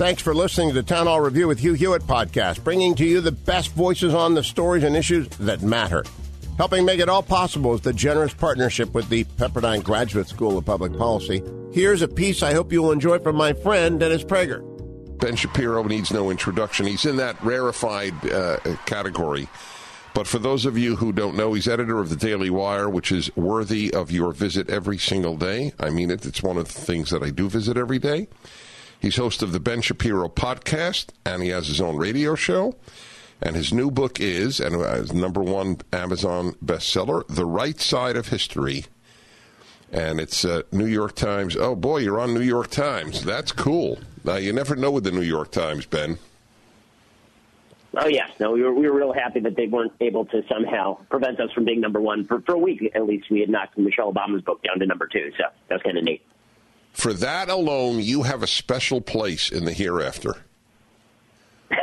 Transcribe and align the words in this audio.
Thanks 0.00 0.22
for 0.22 0.34
listening 0.34 0.68
to 0.68 0.74
the 0.74 0.82
Town 0.82 1.06
Hall 1.06 1.20
Review 1.20 1.46
with 1.46 1.58
Hugh 1.58 1.74
Hewitt 1.74 2.04
podcast, 2.04 2.64
bringing 2.64 2.94
to 2.94 3.04
you 3.04 3.20
the 3.20 3.32
best 3.32 3.72
voices 3.72 4.14
on 4.14 4.32
the 4.32 4.42
stories 4.42 4.82
and 4.82 4.96
issues 4.96 5.28
that 5.36 5.60
matter. 5.60 6.04
Helping 6.56 6.86
make 6.86 7.00
it 7.00 7.10
all 7.10 7.22
possible 7.22 7.74
is 7.74 7.82
the 7.82 7.92
generous 7.92 8.32
partnership 8.32 8.94
with 8.94 9.10
the 9.10 9.24
Pepperdine 9.24 9.84
Graduate 9.84 10.26
School 10.26 10.56
of 10.56 10.64
Public 10.64 10.96
Policy. 10.96 11.42
Here's 11.74 12.00
a 12.00 12.08
piece 12.08 12.42
I 12.42 12.54
hope 12.54 12.72
you'll 12.72 12.92
enjoy 12.92 13.18
from 13.18 13.36
my 13.36 13.52
friend 13.52 14.00
Dennis 14.00 14.24
Prager. 14.24 14.62
Ben 15.18 15.36
Shapiro 15.36 15.82
needs 15.82 16.10
no 16.10 16.30
introduction. 16.30 16.86
He's 16.86 17.04
in 17.04 17.18
that 17.18 17.38
rarefied 17.44 18.14
uh, 18.30 18.56
category. 18.86 19.50
But 20.14 20.26
for 20.26 20.38
those 20.38 20.64
of 20.64 20.78
you 20.78 20.96
who 20.96 21.12
don't 21.12 21.36
know, 21.36 21.52
he's 21.52 21.68
editor 21.68 22.00
of 22.00 22.08
the 22.08 22.16
Daily 22.16 22.48
Wire, 22.48 22.88
which 22.88 23.12
is 23.12 23.30
worthy 23.36 23.92
of 23.92 24.10
your 24.10 24.32
visit 24.32 24.70
every 24.70 24.96
single 24.96 25.36
day. 25.36 25.74
I 25.78 25.90
mean 25.90 26.10
it. 26.10 26.24
It's 26.24 26.42
one 26.42 26.56
of 26.56 26.72
the 26.72 26.80
things 26.80 27.10
that 27.10 27.22
I 27.22 27.28
do 27.28 27.50
visit 27.50 27.76
every 27.76 27.98
day. 27.98 28.28
He's 29.00 29.16
host 29.16 29.42
of 29.42 29.52
the 29.52 29.60
Ben 29.60 29.80
Shapiro 29.80 30.28
podcast, 30.28 31.08
and 31.24 31.42
he 31.42 31.48
has 31.48 31.68
his 31.68 31.80
own 31.80 31.96
radio 31.96 32.34
show. 32.34 32.76
And 33.42 33.56
his 33.56 33.72
new 33.72 33.90
book 33.90 34.20
is, 34.20 34.60
and 34.60 34.74
his 34.74 35.14
number 35.14 35.40
one 35.40 35.78
Amazon 35.94 36.52
bestseller, 36.62 37.26
The 37.26 37.46
Right 37.46 37.80
Side 37.80 38.16
of 38.16 38.28
History. 38.28 38.84
And 39.90 40.20
it's 40.20 40.44
uh, 40.44 40.62
New 40.70 40.86
York 40.86 41.14
Times. 41.14 41.56
Oh 41.56 41.74
boy, 41.74 41.98
you're 41.98 42.20
on 42.20 42.34
New 42.34 42.42
York 42.42 42.68
Times. 42.68 43.24
That's 43.24 43.50
cool. 43.50 43.98
Now 44.22 44.36
you 44.36 44.52
never 44.52 44.76
know 44.76 44.90
with 44.90 45.04
the 45.04 45.10
New 45.10 45.22
York 45.22 45.50
Times, 45.50 45.86
Ben. 45.86 46.18
Oh 47.94 48.06
yes, 48.06 48.30
no, 48.38 48.52
we 48.52 48.62
were 48.62 48.72
we 48.72 48.88
were 48.88 48.96
real 48.96 49.12
happy 49.12 49.40
that 49.40 49.56
they 49.56 49.66
weren't 49.66 49.92
able 50.00 50.24
to 50.26 50.44
somehow 50.48 50.98
prevent 51.08 51.40
us 51.40 51.50
from 51.52 51.64
being 51.64 51.80
number 51.80 52.00
one 52.00 52.24
for 52.26 52.40
for 52.42 52.54
a 52.54 52.58
week 52.58 52.88
at 52.94 53.04
least. 53.04 53.30
We 53.30 53.40
had 53.40 53.48
knocked 53.48 53.76
Michelle 53.78 54.12
Obama's 54.12 54.42
book 54.42 54.62
down 54.62 54.78
to 54.78 54.86
number 54.86 55.08
two, 55.08 55.32
so 55.36 55.44
that 55.68 55.74
was 55.74 55.82
kind 55.82 55.98
of 55.98 56.04
neat. 56.04 56.22
For 56.92 57.12
that 57.14 57.48
alone, 57.48 58.00
you 58.00 58.24
have 58.24 58.42
a 58.42 58.46
special 58.46 59.00
place 59.00 59.50
in 59.50 59.64
the 59.64 59.72
hereafter. 59.72 60.36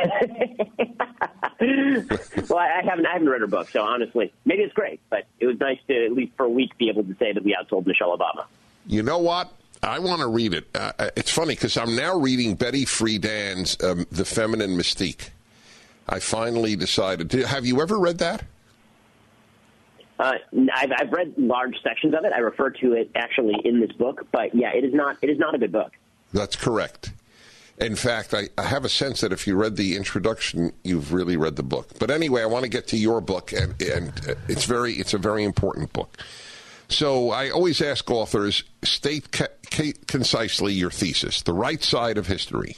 well, 2.48 2.58
I 2.58 2.82
haven't 2.84 3.06
I 3.06 3.12
haven't 3.14 3.28
read 3.28 3.40
her 3.40 3.46
book, 3.46 3.70
so 3.70 3.82
honestly, 3.82 4.32
maybe 4.44 4.62
it's 4.62 4.74
great, 4.74 5.00
but 5.10 5.26
it 5.40 5.46
was 5.46 5.58
nice 5.58 5.78
to 5.88 6.04
at 6.04 6.12
least 6.12 6.32
for 6.36 6.44
a 6.44 6.48
week 6.48 6.76
be 6.76 6.90
able 6.90 7.04
to 7.04 7.16
say 7.18 7.32
that 7.32 7.42
we 7.42 7.56
outsold 7.58 7.86
Michelle 7.86 8.16
Obama. 8.16 8.44
You 8.86 9.02
know 9.02 9.18
what? 9.18 9.52
I 9.82 9.98
want 9.98 10.20
to 10.20 10.28
read 10.28 10.54
it. 10.54 10.68
Uh, 10.74 10.92
it's 11.16 11.30
funny 11.30 11.54
because 11.54 11.76
I'm 11.76 11.94
now 11.96 12.18
reading 12.18 12.54
Betty 12.54 12.84
Friedan's 12.84 13.82
um, 13.82 14.06
"The 14.10 14.24
Feminine 14.24 14.76
Mystique." 14.76 15.30
I 16.08 16.20
finally 16.20 16.76
decided. 16.76 17.30
To, 17.30 17.46
have 17.46 17.66
you 17.66 17.80
ever 17.80 17.98
read 17.98 18.18
that? 18.18 18.44
Uh, 20.18 20.34
I've, 20.74 20.90
I've 20.96 21.12
read 21.12 21.34
large 21.36 21.76
sections 21.82 22.14
of 22.14 22.24
it. 22.24 22.32
I 22.32 22.38
refer 22.38 22.70
to 22.70 22.92
it 22.94 23.10
actually 23.14 23.54
in 23.64 23.80
this 23.80 23.92
book, 23.92 24.26
but 24.32 24.54
yeah, 24.54 24.72
it 24.74 24.84
is 24.84 24.92
not. 24.92 25.16
It 25.22 25.30
is 25.30 25.38
not 25.38 25.54
a 25.54 25.58
good 25.58 25.72
book. 25.72 25.92
That's 26.32 26.56
correct. 26.56 27.12
In 27.78 27.94
fact, 27.94 28.34
I, 28.34 28.48
I, 28.58 28.64
have 28.64 28.84
a 28.84 28.88
sense 28.88 29.20
that 29.20 29.32
if 29.32 29.46
you 29.46 29.54
read 29.54 29.76
the 29.76 29.96
introduction, 29.96 30.72
you've 30.82 31.12
really 31.12 31.36
read 31.36 31.54
the 31.54 31.62
book. 31.62 31.90
But 32.00 32.10
anyway, 32.10 32.42
I 32.42 32.46
want 32.46 32.64
to 32.64 32.68
get 32.68 32.88
to 32.88 32.96
your 32.96 33.20
book, 33.20 33.52
and, 33.52 33.80
and 33.80 34.36
it's 34.48 34.64
very 34.64 34.94
it's 34.94 35.14
a 35.14 35.18
very 35.18 35.44
important 35.44 35.92
book. 35.92 36.18
So 36.88 37.30
I 37.30 37.50
always 37.50 37.80
ask 37.80 38.10
authors 38.10 38.64
state 38.82 39.30
ca- 39.30 39.48
ca- 39.70 39.94
concisely 40.06 40.72
your 40.72 40.90
thesis, 40.90 41.42
the 41.42 41.52
right 41.52 41.82
side 41.82 42.18
of 42.18 42.26
history. 42.26 42.76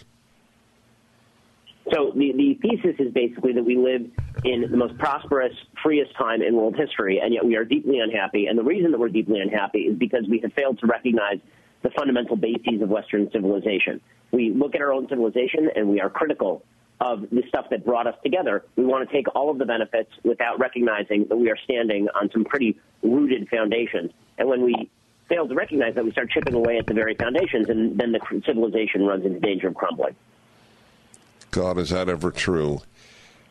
So 1.93 2.12
the, 2.15 2.33
the 2.33 2.59
thesis 2.62 2.97
is 2.99 3.12
basically 3.12 3.53
that 3.55 3.65
we 3.65 3.77
live 3.77 4.03
in 4.45 4.71
the 4.71 4.77
most 4.77 4.97
prosperous, 4.99 5.53
freest 5.83 6.15
time 6.17 6.41
in 6.43 6.55
world 6.55 6.77
history, 6.77 7.19
and 7.19 7.34
yet 7.34 7.45
we 7.45 7.56
are 7.56 7.65
deeply 7.65 7.99
unhappy. 7.99 8.47
And 8.47 8.59
the 8.59 8.62
reason 8.62 8.93
that 8.93 9.01
we're 9.01 9.09
deeply 9.09 9.41
unhappy 9.41 9.81
is 9.81 9.99
because 9.99 10.25
we 10.28 10.39
have 10.41 10.53
failed 10.53 10.78
to 10.81 10.87
recognize 10.87 11.41
the 11.83 11.91
fundamental 11.91 12.37
bases 12.37 12.81
of 12.83 12.89
Western 12.91 13.31
civilization. 13.33 14.01
We 14.31 14.51
look 14.51 14.75
at 14.75 14.81
our 14.81 14.93
own 14.93 15.09
civilization 15.09 15.71
and 15.75 15.89
we 15.89 16.01
are 16.01 16.11
critical 16.11 16.62
of 17.01 17.23
the 17.31 17.43
stuff 17.49 17.67
that 17.71 17.84
brought 17.84 18.07
us 18.07 18.15
together. 18.22 18.65
We 18.77 18.84
want 18.84 19.09
to 19.09 19.15
take 19.15 19.34
all 19.34 19.51
of 19.51 19.59
the 19.59 19.65
benefits 19.65 20.11
without 20.22 20.61
recognizing 20.61 21.27
that 21.28 21.37
we 21.37 21.51
are 21.51 21.57
standing 21.65 22.09
on 22.15 22.31
some 22.31 22.45
pretty 22.45 22.78
rooted 23.03 23.49
foundations. 23.49 24.11
And 24.39 24.49
when 24.49 24.62
we 24.62 24.91
fail 25.28 25.49
to 25.49 25.55
recognize 25.55 25.95
that, 25.95 26.05
we 26.05 26.12
start 26.12 26.31
chipping 26.31 26.55
away 26.55 26.78
at 26.78 26.87
the 26.87 26.95
very 26.95 27.15
foundations, 27.15 27.71
and 27.71 27.99
then 27.99 28.12
the 28.12 28.21
civilization 28.45 29.07
runs 29.07 29.25
into 29.25 29.41
danger 29.41 29.69
of 29.69 29.75
crumbling. 29.75 30.15
God, 31.50 31.78
is 31.78 31.91
that 31.91 32.09
ever 32.09 32.31
true? 32.31 32.81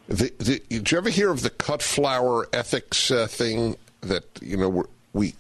The, 0.08 0.32
the, 0.40 0.62
did 0.70 0.92
you 0.92 0.98
ever 0.98 1.10
hear 1.10 1.30
of 1.30 1.42
the 1.42 1.50
cut 1.50 1.82
flower 1.82 2.48
ethics 2.52 3.12
uh, 3.12 3.28
thing? 3.28 3.78
That 4.02 4.24
you 4.42 4.58
know 4.58 4.86
we 5.14 5.36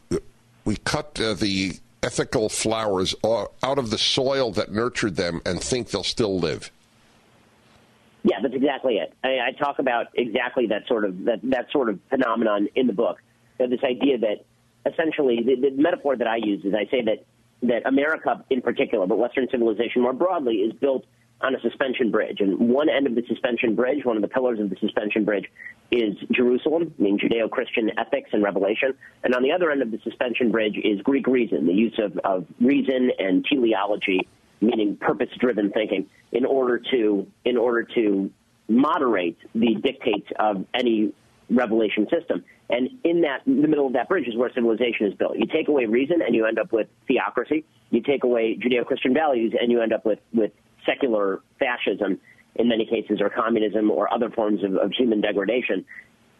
we 0.65 0.75
cut 0.77 1.19
uh, 1.19 1.33
the 1.33 1.79
ethical 2.03 2.49
flowers 2.49 3.15
out 3.23 3.77
of 3.77 3.89
the 3.89 3.97
soil 3.97 4.51
that 4.51 4.71
nurtured 4.71 5.15
them 5.15 5.41
and 5.45 5.61
think 5.61 5.89
they'll 5.89 6.03
still 6.03 6.39
live. 6.39 6.71
Yeah, 8.23 8.37
that's 8.41 8.53
exactly 8.53 8.97
it. 8.97 9.13
I, 9.23 9.39
I 9.47 9.51
talk 9.57 9.79
about 9.79 10.07
exactly 10.13 10.67
that 10.67 10.87
sort 10.87 11.05
of 11.05 11.25
that, 11.25 11.39
that 11.43 11.71
sort 11.71 11.89
of 11.89 11.99
phenomenon 12.09 12.67
in 12.75 12.87
the 12.87 12.93
book. 12.93 13.21
This 13.57 13.83
idea 13.83 14.17
that 14.19 14.45
essentially 14.85 15.41
the, 15.43 15.69
the 15.69 15.81
metaphor 15.81 16.15
that 16.15 16.27
I 16.27 16.37
use 16.37 16.63
is 16.63 16.73
I 16.73 16.85
say 16.91 17.01
that 17.03 17.25
that 17.63 17.85
America 17.85 18.43
in 18.49 18.61
particular, 18.61 19.07
but 19.07 19.17
Western 19.17 19.47
civilization 19.49 20.01
more 20.01 20.13
broadly, 20.13 20.55
is 20.55 20.73
built 20.73 21.05
on 21.41 21.55
a 21.55 21.59
suspension 21.61 22.11
bridge. 22.11 22.41
And 22.41 22.69
one 22.69 22.89
end 22.89 23.07
of 23.07 23.15
the 23.15 23.23
suspension 23.27 23.75
bridge, 23.75 24.03
one 24.03 24.15
of 24.15 24.21
the 24.21 24.27
pillars 24.27 24.59
of 24.59 24.69
the 24.69 24.75
suspension 24.79 25.23
bridge, 25.23 25.45
is 25.91 26.15
Jerusalem, 26.31 26.93
meaning 26.97 27.17
Judeo 27.17 27.49
Christian 27.49 27.91
ethics 27.97 28.29
and 28.33 28.43
revelation. 28.43 28.93
And 29.23 29.33
on 29.33 29.41
the 29.41 29.51
other 29.51 29.71
end 29.71 29.81
of 29.81 29.91
the 29.91 29.99
suspension 30.03 30.51
bridge 30.51 30.77
is 30.77 31.01
Greek 31.01 31.27
reason, 31.27 31.65
the 31.65 31.73
use 31.73 31.97
of, 31.97 32.17
of 32.19 32.45
reason 32.59 33.11
and 33.17 33.45
teleology, 33.45 34.27
meaning 34.61 34.97
purpose 34.97 35.29
driven 35.39 35.71
thinking, 35.71 36.07
in 36.31 36.45
order 36.45 36.79
to 36.91 37.25
in 37.45 37.57
order 37.57 37.83
to 37.95 38.29
moderate 38.67 39.37
the 39.55 39.75
dictates 39.75 40.27
of 40.37 40.65
any 40.73 41.13
revelation 41.49 42.07
system. 42.15 42.43
And 42.69 42.89
in 43.03 43.21
that, 43.21 43.47
in 43.47 43.63
the 43.63 43.67
middle 43.67 43.87
of 43.87 43.93
that 43.93 44.07
bridge 44.09 44.27
is 44.27 44.35
where 44.35 44.51
civilization 44.53 45.07
is 45.07 45.15
built. 45.15 45.37
You 45.37 45.47
take 45.47 45.69
away 45.69 45.85
reason, 45.85 46.21
and 46.21 46.35
you 46.35 46.45
end 46.45 46.59
up 46.59 46.71
with 46.71 46.87
theocracy. 47.07 47.65
You 47.89 48.01
take 48.01 48.23
away 48.23 48.59
Judeo-Christian 48.61 49.15
values, 49.15 49.55
and 49.59 49.71
you 49.71 49.81
end 49.81 49.91
up 49.91 50.05
with 50.05 50.19
with 50.33 50.51
secular 50.89 51.41
fascism 51.59 52.19
in 52.55 52.67
many 52.67 52.85
cases, 52.85 53.21
or 53.21 53.29
communism, 53.29 53.91
or 53.91 54.11
other 54.13 54.29
forms 54.29 54.63
of, 54.63 54.75
of 54.75 54.91
human 54.91 55.21
degradation. 55.21 55.85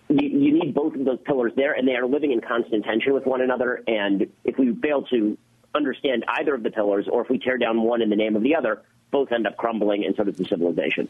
You, 0.09 0.27
you 0.27 0.59
need 0.59 0.73
both 0.73 0.95
of 0.95 1.05
those 1.05 1.19
pillars 1.23 1.53
there, 1.55 1.73
and 1.73 1.87
they 1.87 1.95
are 1.95 2.07
living 2.07 2.31
in 2.31 2.41
constant 2.41 2.83
tension 2.83 3.13
with 3.13 3.25
one 3.25 3.41
another. 3.41 3.83
And 3.87 4.27
if 4.43 4.57
we 4.57 4.73
fail 4.75 5.03
to 5.03 5.37
understand 5.75 6.25
either 6.27 6.55
of 6.55 6.63
the 6.63 6.71
pillars, 6.71 7.07
or 7.07 7.21
if 7.21 7.29
we 7.29 7.37
tear 7.37 7.57
down 7.57 7.83
one 7.83 8.01
in 8.01 8.09
the 8.09 8.15
name 8.15 8.35
of 8.35 8.43
the 8.43 8.55
other, 8.55 8.81
both 9.11 9.31
end 9.31 9.47
up 9.47 9.55
crumbling, 9.55 10.03
and 10.05 10.15
so 10.15 10.23
does 10.23 10.35
the 10.35 10.45
civilization. 10.45 11.07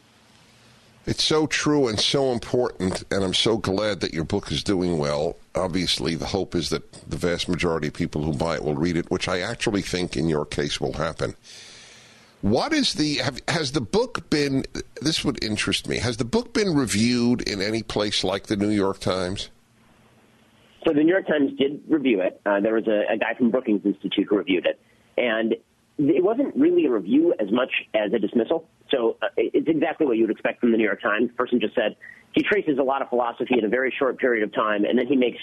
It's 1.06 1.24
so 1.24 1.46
true 1.46 1.88
and 1.88 1.98
so 1.98 2.30
important, 2.30 3.02
and 3.10 3.24
I'm 3.24 3.34
so 3.34 3.56
glad 3.56 4.00
that 4.00 4.12
your 4.12 4.24
book 4.24 4.52
is 4.52 4.62
doing 4.62 4.98
well. 4.98 5.36
Obviously, 5.54 6.14
the 6.14 6.26
hope 6.26 6.54
is 6.54 6.68
that 6.70 6.92
the 7.08 7.16
vast 7.16 7.48
majority 7.48 7.88
of 7.88 7.94
people 7.94 8.22
who 8.22 8.34
buy 8.34 8.56
it 8.56 8.62
will 8.62 8.74
read 8.74 8.98
it, 8.98 9.10
which 9.10 9.26
I 9.26 9.40
actually 9.40 9.82
think 9.82 10.16
in 10.16 10.28
your 10.28 10.44
case 10.44 10.78
will 10.78 10.92
happen. 10.92 11.34
What 12.42 12.72
is 12.72 12.94
the 12.94 13.16
have, 13.16 13.40
has 13.48 13.72
the 13.72 13.82
book 13.82 14.30
been? 14.30 14.64
This 15.02 15.24
would 15.24 15.44
interest 15.44 15.86
me. 15.86 15.98
Has 15.98 16.16
the 16.16 16.24
book 16.24 16.54
been 16.54 16.74
reviewed 16.74 17.42
in 17.42 17.60
any 17.60 17.82
place 17.82 18.24
like 18.24 18.46
the 18.46 18.56
New 18.56 18.70
York 18.70 18.98
Times? 18.98 19.50
So 20.86 20.94
the 20.94 21.02
New 21.02 21.12
York 21.12 21.26
Times 21.26 21.52
did 21.58 21.82
review 21.86 22.20
it. 22.22 22.40
Uh, 22.46 22.60
there 22.60 22.74
was 22.74 22.86
a, 22.86 23.12
a 23.12 23.18
guy 23.18 23.34
from 23.36 23.50
Brookings 23.50 23.84
Institute 23.84 24.26
who 24.30 24.38
reviewed 24.38 24.64
it, 24.64 24.80
and 25.18 25.54
it 25.98 26.24
wasn't 26.24 26.56
really 26.56 26.86
a 26.86 26.90
review 26.90 27.34
as 27.38 27.52
much 27.52 27.70
as 27.92 28.10
a 28.14 28.18
dismissal. 28.18 28.66
So 28.90 29.18
uh, 29.20 29.26
it's 29.36 29.68
exactly 29.68 30.06
what 30.06 30.16
you 30.16 30.22
would 30.22 30.30
expect 30.30 30.60
from 30.60 30.72
the 30.72 30.78
New 30.78 30.84
York 30.84 31.02
Times. 31.02 31.28
The 31.28 31.34
person 31.34 31.60
just 31.60 31.74
said 31.74 31.96
he 32.32 32.42
traces 32.42 32.78
a 32.78 32.82
lot 32.82 33.02
of 33.02 33.10
philosophy 33.10 33.58
in 33.58 33.66
a 33.66 33.68
very 33.68 33.94
short 33.98 34.18
period 34.18 34.44
of 34.44 34.54
time, 34.54 34.86
and 34.86 34.98
then 34.98 35.06
he 35.06 35.16
makes 35.16 35.38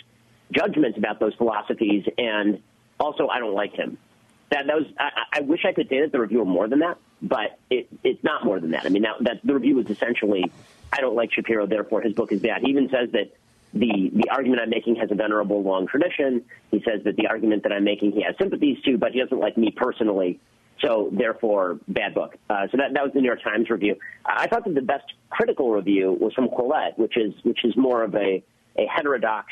judgments 0.52 0.98
about 0.98 1.20
those 1.20 1.36
philosophies. 1.36 2.06
And 2.18 2.60
also, 3.00 3.28
I 3.28 3.38
don't 3.38 3.54
like 3.54 3.74
him 3.74 4.00
that 4.50 4.68
that 4.68 4.76
was 4.76 4.86
I, 5.00 5.10
I 5.34 5.42
wish 5.42 5.66
I 5.66 5.74
could 5.74 5.90
say 5.90 6.02
that 6.02 6.12
the 6.12 6.20
review 6.20 6.40
were 6.40 6.46
more 6.46 6.68
than 6.68 6.80
that, 6.80 6.98
but 7.22 7.60
it, 7.70 7.88
it's 8.04 8.24
not 8.24 8.46
more 8.46 8.60
than 8.60 8.72
that. 8.72 8.86
I 8.86 8.90
mean, 8.90 9.04
that, 9.04 9.16
that 9.22 9.40
the 9.44 9.54
review 9.54 9.76
was 9.76 9.90
essentially, 9.90 10.52
I 10.92 11.02
don't 11.02 11.16
like 11.16 11.34
Shapiro, 11.34 11.68
therefore 11.68 12.02
his 12.02 12.14
book 12.14 12.32
is 12.32 12.42
bad. 12.42 12.62
He 12.62 12.70
even 12.70 12.90
says 12.90 13.12
that 13.12 13.34
the 13.74 14.12
the 14.14 14.30
argument 14.30 14.62
I'm 14.62 14.70
making 14.70 14.96
has 14.96 15.12
a 15.12 15.16
venerable 15.16 15.62
long 15.62 15.88
tradition. 15.88 16.46
He 16.72 16.82
says 16.84 17.04
that 17.04 17.16
the 17.18 17.28
argument 17.28 17.64
that 17.64 17.72
I'm 17.72 17.84
making 17.84 18.14
he 18.14 18.24
has 18.24 18.36
sympathies 18.38 18.82
to, 18.86 18.98
but 18.98 19.12
he 19.12 19.20
doesn't 19.20 19.40
like 19.40 19.58
me 19.58 19.72
personally. 19.76 20.40
So 20.82 21.10
therefore, 21.12 21.80
bad 21.88 22.14
book. 22.14 22.38
Uh, 22.50 22.68
so 22.72 22.78
that, 22.78 22.94
that 22.94 23.04
was 23.04 23.12
the 23.14 23.20
New 23.20 23.26
York 23.26 23.44
Times 23.44 23.70
review. 23.70 23.96
I 24.26 24.48
thought 24.48 24.64
that 24.64 24.76
the 24.76 24.82
best 24.82 25.06
critical 25.30 25.72
review 25.72 26.16
was 26.20 26.34
from 26.34 26.50
Quillette, 26.50 26.98
which 26.98 27.18
is 27.18 27.34
which 27.44 27.66
is 27.66 27.76
more 27.76 28.04
of 28.04 28.16
a, 28.16 28.44
a 28.78 28.86
heterodox 28.86 29.48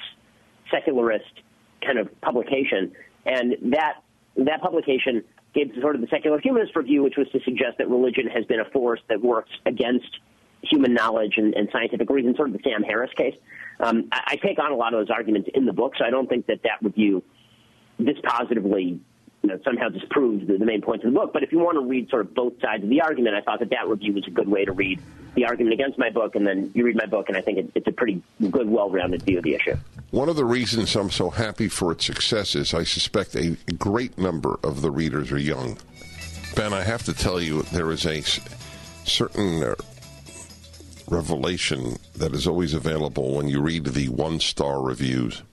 secularist 0.71 1.25
kind 1.83 1.99
of 1.99 2.09
publication, 2.21 2.93
and 3.25 3.73
that 3.73 4.01
that 4.37 4.61
publication 4.61 5.23
gave 5.53 5.71
sort 5.81 5.95
of 5.95 6.01
the 6.01 6.07
secular 6.07 6.39
humanist 6.39 6.75
review, 6.75 7.03
which 7.03 7.15
was 7.17 7.27
to 7.29 7.39
suggest 7.43 7.77
that 7.77 7.89
religion 7.89 8.27
has 8.27 8.45
been 8.45 8.59
a 8.59 8.69
force 8.71 8.99
that 9.09 9.21
works 9.21 9.51
against 9.65 10.19
human 10.61 10.93
knowledge 10.93 11.35
and, 11.37 11.53
and 11.53 11.69
scientific 11.71 12.09
reason, 12.09 12.35
sort 12.35 12.49
of 12.49 12.53
the 12.53 12.59
Sam 12.63 12.83
Harris 12.83 13.11
case. 13.15 13.35
Um, 13.79 14.09
I, 14.11 14.21
I 14.27 14.35
take 14.35 14.59
on 14.59 14.71
a 14.71 14.75
lot 14.75 14.93
of 14.93 14.99
those 14.99 15.09
arguments 15.15 15.49
in 15.53 15.65
the 15.65 15.73
book, 15.73 15.93
so 15.97 16.05
I 16.05 16.09
don't 16.09 16.27
think 16.27 16.47
that 16.47 16.63
that 16.63 16.79
review 16.81 17.23
dispositively 17.99 18.99
know, 19.47 19.59
somehow 19.63 19.89
disproves 19.89 20.47
the, 20.47 20.57
the 20.57 20.65
main 20.65 20.81
points 20.81 21.05
of 21.05 21.13
the 21.13 21.19
book. 21.19 21.33
But 21.33 21.43
if 21.43 21.51
you 21.51 21.59
want 21.59 21.75
to 21.75 21.85
read 21.85 22.09
sort 22.09 22.21
of 22.21 22.33
both 22.33 22.59
sides 22.61 22.83
of 22.83 22.89
the 22.89 23.01
argument, 23.01 23.35
I 23.35 23.41
thought 23.41 23.59
that 23.59 23.69
that 23.71 23.87
review 23.87 24.13
was 24.13 24.25
a 24.27 24.31
good 24.31 24.47
way 24.47 24.65
to 24.65 24.71
read 24.71 25.01
the 25.35 25.45
argument 25.45 25.73
against 25.73 25.97
my 25.97 26.09
book, 26.09 26.35
and 26.35 26.47
then 26.47 26.71
you 26.73 26.85
read 26.85 26.95
my 26.95 27.05
book, 27.05 27.27
and 27.27 27.37
I 27.37 27.41
think 27.41 27.57
it, 27.57 27.71
it's 27.75 27.87
a 27.87 27.91
pretty 27.91 28.21
good, 28.49 28.69
well-rounded 28.69 29.23
view 29.23 29.37
of 29.37 29.43
the 29.43 29.55
issue. 29.55 29.75
One 30.11 30.29
of 30.29 30.37
the 30.37 30.45
reasons 30.45 30.95
I'm 30.95 31.11
so 31.11 31.29
happy 31.29 31.67
for 31.67 31.91
its 31.91 32.05
success 32.05 32.55
is 32.55 32.73
I 32.73 32.83
suspect 32.83 33.35
a 33.35 33.57
great 33.77 34.17
number 34.17 34.57
of 34.63 34.81
the 34.81 34.91
readers 34.91 35.31
are 35.31 35.37
young. 35.37 35.77
Ben, 36.55 36.73
I 36.73 36.83
have 36.83 37.03
to 37.03 37.13
tell 37.13 37.41
you, 37.41 37.63
there 37.63 37.91
is 37.91 38.05
a 38.05 38.21
certain 39.03 39.61
uh, 39.61 39.75
revelation 41.09 41.97
that 42.15 42.33
is 42.33 42.47
always 42.47 42.73
available 42.73 43.35
when 43.35 43.49
you 43.49 43.61
read 43.61 43.85
the 43.85 44.07
one 44.09 44.39
star 44.39 44.81
reviews. 44.81 45.43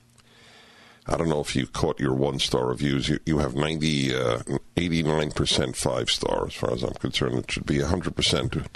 I 1.07 1.17
don't 1.17 1.29
know 1.29 1.41
if 1.41 1.57
you 1.57 1.67
caught 1.67 1.99
your 1.99 2.15
one 2.15 2.39
star 2.39 2.67
reviews. 2.67 3.09
You, 3.09 3.19
you 3.27 3.39
have 3.39 3.57
90, 3.57 4.15
uh, 4.15 4.39
89% 4.77 5.75
five 5.77 6.09
star, 6.11 6.47
as 6.47 6.55
far 6.55 6.73
as 6.73 6.83
I'm 6.83 6.95
concerned. 6.95 7.39
It 7.39 7.51
should 7.51 7.67
be 7.67 7.79
100%. 7.79 8.67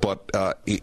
But 0.00 0.30
uh, 0.34 0.54
it, 0.66 0.82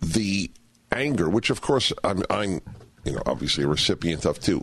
the 0.00 0.50
anger, 0.92 1.28
which 1.28 1.50
of 1.50 1.60
course 1.60 1.92
I'm, 2.04 2.22
I'm, 2.30 2.60
you 3.04 3.12
know, 3.12 3.22
obviously 3.26 3.64
a 3.64 3.68
recipient 3.68 4.24
of 4.24 4.38
too, 4.40 4.62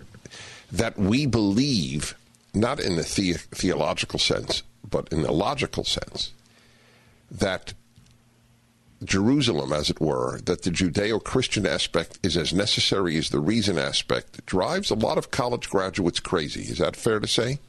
that 0.72 0.98
we 0.98 1.26
believe, 1.26 2.16
not 2.54 2.80
in 2.80 2.96
the, 2.96 3.02
the- 3.04 3.34
theological 3.56 4.20
sense, 4.20 4.64
but 4.90 5.10
in 5.12 5.22
the 5.24 5.32
logical 5.32 5.84
sense, 5.84 6.32
that 7.30 7.74
Jerusalem, 9.04 9.74
as 9.74 9.90
it 9.90 10.00
were, 10.00 10.40
that 10.46 10.64
the 10.64 10.72
Judeo 10.72 11.24
Christian 11.24 11.66
aspect 11.68 12.20
is 12.24 12.38
as 12.38 12.54
necessary 12.54 13.18
as 13.18 13.30
the 13.30 13.40
reason 13.40 13.78
aspect 13.78 14.46
drives 14.46 14.90
a 14.90 14.96
lot 14.96 15.18
of 15.18 15.32
college 15.32 15.70
graduates 15.70 16.20
crazy. 16.20 16.62
Is 16.62 16.78
that 16.78 16.96
fair 16.96 17.20
to 17.20 17.28
say? 17.28 17.60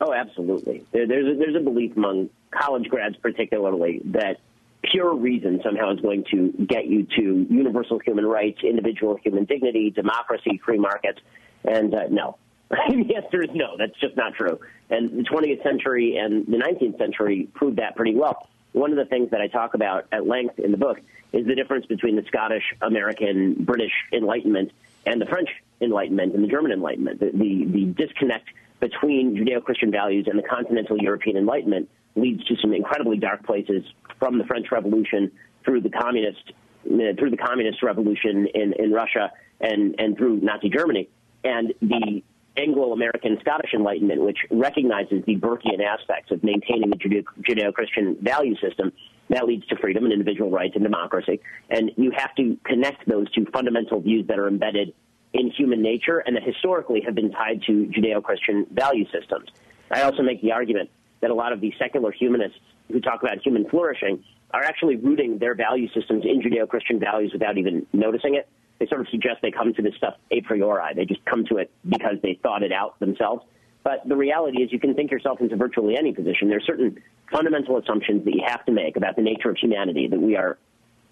Oh, 0.00 0.12
absolutely. 0.14 0.86
There, 0.92 1.06
there's 1.06 1.36
a, 1.36 1.38
there's 1.38 1.56
a 1.56 1.60
belief 1.60 1.96
among 1.96 2.30
college 2.50 2.88
grads, 2.88 3.16
particularly, 3.16 4.00
that 4.06 4.38
pure 4.82 5.14
reason 5.14 5.60
somehow 5.62 5.92
is 5.92 6.00
going 6.00 6.24
to 6.30 6.52
get 6.66 6.86
you 6.86 7.06
to 7.16 7.46
universal 7.50 7.98
human 7.98 8.24
rights, 8.24 8.60
individual 8.62 9.16
human 9.22 9.44
dignity, 9.44 9.90
democracy, 9.90 10.60
free 10.64 10.78
markets. 10.78 11.20
And 11.64 11.94
uh, 11.94 12.04
no, 12.08 12.38
the 12.70 13.14
answer 13.14 13.42
is 13.42 13.50
no. 13.52 13.76
That's 13.76 13.98
just 14.00 14.16
not 14.16 14.34
true. 14.34 14.58
And 14.88 15.10
the 15.10 15.22
20th 15.22 15.62
century 15.62 16.16
and 16.16 16.46
the 16.46 16.56
19th 16.56 16.98
century 16.98 17.48
proved 17.54 17.76
that 17.78 17.96
pretty 17.96 18.14
well. 18.14 18.48
One 18.72 18.90
of 18.90 18.96
the 18.96 19.04
things 19.04 19.30
that 19.30 19.40
I 19.40 19.48
talk 19.48 19.74
about 19.74 20.06
at 20.12 20.26
length 20.26 20.58
in 20.58 20.70
the 20.70 20.78
book 20.78 21.00
is 21.32 21.46
the 21.46 21.54
difference 21.54 21.86
between 21.86 22.16
the 22.16 22.24
Scottish, 22.28 22.62
American, 22.82 23.54
British 23.64 23.92
Enlightenment 24.12 24.72
and 25.06 25.20
the 25.20 25.26
French 25.26 25.48
Enlightenment 25.80 26.34
and 26.34 26.44
the 26.44 26.48
German 26.48 26.72
Enlightenment. 26.72 27.20
The, 27.20 27.30
the, 27.32 27.64
the 27.64 27.84
disconnect 27.96 28.48
between 28.80 29.36
Judeo-Christian 29.36 29.90
values 29.90 30.26
and 30.28 30.38
the 30.38 30.42
continental 30.42 30.96
European 30.98 31.36
Enlightenment 31.36 31.88
leads 32.16 32.44
to 32.44 32.56
some 32.56 32.72
incredibly 32.72 33.18
dark 33.18 33.44
places 33.44 33.84
from 34.18 34.38
the 34.38 34.44
French 34.44 34.66
Revolution 34.72 35.30
through 35.64 35.80
the 35.82 35.90
communist 35.90 36.52
uh, 36.86 37.12
through 37.18 37.30
the 37.30 37.36
communist 37.36 37.82
revolution 37.82 38.46
in, 38.54 38.72
in 38.72 38.90
Russia 38.90 39.30
and, 39.60 39.94
and 39.98 40.16
through 40.16 40.38
Nazi 40.40 40.70
Germany. 40.70 41.10
And 41.44 41.74
the 41.82 42.22
Anglo-American 42.56 43.38
Scottish 43.40 43.72
Enlightenment, 43.74 44.22
which 44.22 44.38
recognizes 44.50 45.24
the 45.24 45.36
Burkean 45.36 45.82
aspects 45.84 46.30
of 46.30 46.42
maintaining 46.42 46.90
the 46.90 46.96
Judeo-Christian 46.96 48.16
value 48.20 48.56
system, 48.56 48.92
that 49.28 49.46
leads 49.46 49.66
to 49.68 49.76
freedom 49.76 50.04
and 50.04 50.12
individual 50.12 50.50
rights 50.50 50.74
and 50.74 50.82
democracy. 50.82 51.40
And 51.70 51.92
you 51.96 52.10
have 52.16 52.34
to 52.34 52.58
connect 52.64 53.08
those 53.08 53.30
two 53.30 53.46
fundamental 53.52 54.00
views 54.00 54.26
that 54.26 54.38
are 54.38 54.48
embedded 54.48 54.92
in 55.32 55.50
human 55.50 55.80
nature 55.80 56.18
and 56.18 56.34
that 56.34 56.42
historically 56.42 57.00
have 57.02 57.14
been 57.14 57.30
tied 57.30 57.62
to 57.66 57.86
Judeo-Christian 57.86 58.66
value 58.72 59.04
systems. 59.12 59.48
I 59.90 60.02
also 60.02 60.22
make 60.22 60.42
the 60.42 60.52
argument 60.52 60.90
that 61.20 61.30
a 61.30 61.34
lot 61.34 61.52
of 61.52 61.60
the 61.60 61.72
secular 61.78 62.10
humanists 62.10 62.58
who 62.90 63.00
talk 63.00 63.22
about 63.22 63.38
human 63.38 63.68
flourishing 63.68 64.24
are 64.50 64.64
actually 64.64 64.96
rooting 64.96 65.38
their 65.38 65.54
value 65.54 65.88
systems 65.94 66.24
in 66.24 66.42
Judeo-Christian 66.42 66.98
values 66.98 67.32
without 67.32 67.56
even 67.56 67.86
noticing 67.92 68.34
it 68.34 68.48
they 68.80 68.86
sort 68.86 69.02
of 69.02 69.08
suggest 69.08 69.42
they 69.42 69.50
come 69.50 69.72
to 69.74 69.82
this 69.82 69.94
stuff 69.94 70.14
a 70.30 70.40
priori. 70.40 70.94
They 70.96 71.04
just 71.04 71.24
come 71.26 71.44
to 71.50 71.58
it 71.58 71.70
because 71.86 72.16
they 72.22 72.40
thought 72.42 72.62
it 72.62 72.72
out 72.72 72.98
themselves. 72.98 73.44
But 73.84 74.08
the 74.08 74.16
reality 74.16 74.62
is 74.62 74.72
you 74.72 74.80
can 74.80 74.94
think 74.94 75.10
yourself 75.10 75.40
into 75.40 75.54
virtually 75.54 75.96
any 75.96 76.12
position. 76.12 76.48
There 76.48 76.58
are 76.58 76.62
certain 76.62 76.98
fundamental 77.30 77.78
assumptions 77.78 78.24
that 78.24 78.34
you 78.34 78.42
have 78.44 78.64
to 78.66 78.72
make 78.72 78.96
about 78.96 79.16
the 79.16 79.22
nature 79.22 79.50
of 79.50 79.58
humanity 79.58 80.08
that 80.08 80.20
we 80.20 80.36
are 80.36 80.58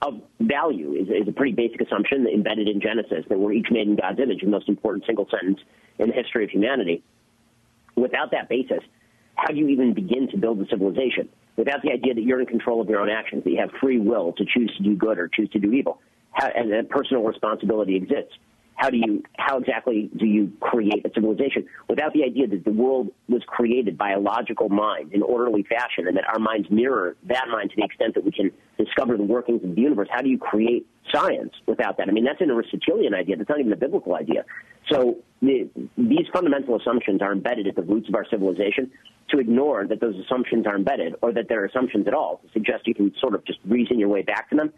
of 0.01 0.21
value 0.41 0.93
is, 0.93 1.09
is 1.09 1.29
a 1.29 1.33
pretty 1.33 1.53
basic 1.53 1.81
assumption 1.81 2.27
embedded 2.27 2.69
in 2.69 2.81
Genesis 2.81 3.25
that 3.29 3.39
we're 3.39 3.53
each 3.53 3.67
made 3.71 3.89
in 3.89 3.97
God's 3.97 4.21
image, 4.21 4.41
the 4.41 4.47
most 4.47 4.69
important 4.69 5.05
single 5.07 5.27
sentence 5.29 5.59
in 5.99 6.09
the 6.09 6.15
history 6.15 6.45
of 6.45 6.51
humanity. 6.51 7.03
Without 7.97 8.31
that 8.31 8.49
basis, 8.49 8.81
how 9.35 9.49
do 9.49 9.57
you 9.57 9.69
even 9.69 9.95
begin 9.95 10.29
to 10.31 10.37
build 10.37 10.61
a 10.61 10.69
civilization? 10.69 11.29
Without 11.57 11.83
the 11.83 11.91
idea 11.91 12.15
that 12.15 12.23
you're 12.23 12.41
in 12.41 12.47
control 12.47 12.81
of 12.81 12.89
your 12.89 13.01
own 13.01 13.11
actions, 13.11 13.43
that 13.43 13.51
you 13.51 13.59
have 13.59 13.71
free 13.81 13.99
will 13.99 14.33
to 14.35 14.45
choose 14.45 14.73
to 14.77 14.83
do 14.85 14.95
good 14.95 15.19
or 15.19 15.27
choose 15.27 15.51
to 15.51 15.59
do 15.59 15.73
evil, 15.73 16.01
how, 16.39 16.49
and 16.55 16.73
that 16.73 16.89
personal 16.89 17.25
responsibility 17.25 17.97
exists. 17.97 18.33
How 18.77 18.91
do 18.91 18.97
you, 18.97 19.25
how 19.37 19.59
exactly 19.59 20.09
do 20.17 20.25
you 20.25 20.53
create 20.61 21.05
a 21.05 21.11
civilization 21.13 21.67
without 21.89 22.13
the 22.13 22.23
idea 22.23 22.47
that 22.47 22.65
the 22.65 22.71
world 22.71 23.09
was 23.29 23.43
created 23.45 23.99
by 23.99 24.13
a 24.13 24.21
logical 24.21 24.69
mind 24.69 25.13
in 25.13 25.21
orderly 25.21 25.65
fashion 25.65 26.07
and 26.07 26.17
that 26.17 26.23
our 26.33 26.39
minds 26.39 26.71
mirror 26.71 27.17
that 27.25 27.49
mind 27.51 27.71
to 27.71 27.77
the 27.77 27.83
extent 27.83 28.15
that 28.15 28.25
we 28.25 28.31
can 28.31 28.53
discover 28.79 29.17
the 29.17 29.25
workings 29.25 29.65
of 29.65 29.75
the 29.75 29.81
universe? 29.81 30.07
How 30.13 30.23
do 30.23 30.29
you 30.29 30.39
create 30.39 30.87
science 31.13 31.53
without 31.67 31.97
that? 31.99 32.09
I 32.09 32.13
mean, 32.13 32.25
that's 32.25 32.41
an 32.41 32.53
Aristotelian 32.53 33.15
idea. 33.15 33.37
That's 33.37 33.49
not 33.49 33.59
even 33.59 33.73
a 33.73 33.77
biblical 33.77 34.15
idea. 34.15 34.45
So 34.89 35.17
the, 35.43 35.69
these 35.97 36.29
fundamental 36.33 36.77
assumptions 36.77 37.21
are 37.21 37.33
embedded 37.33 37.67
at 37.67 37.75
the 37.75 37.83
roots 37.83 38.09
of 38.09 38.15
our 38.15 38.27
civilization. 38.31 38.93
To 39.31 39.41
ignore 39.41 39.87
that 39.87 40.01
those 40.01 40.15
assumptions 40.25 40.67
are 40.67 40.77
embedded 40.77 41.17
or 41.21 41.33
that 41.33 41.49
they're 41.51 41.67
assumptions 41.67 42.07
at 42.07 42.15
all, 42.15 42.41
to 42.47 42.53
suggest 42.53 42.87
you 42.87 42.95
can 42.95 43.13
sort 43.21 43.35
of 43.35 43.45
just 43.45 43.59
reason 43.67 43.99
your 43.99 44.09
way 44.09 44.23
back 44.23 44.49
to 44.51 44.57
them, 44.57 44.73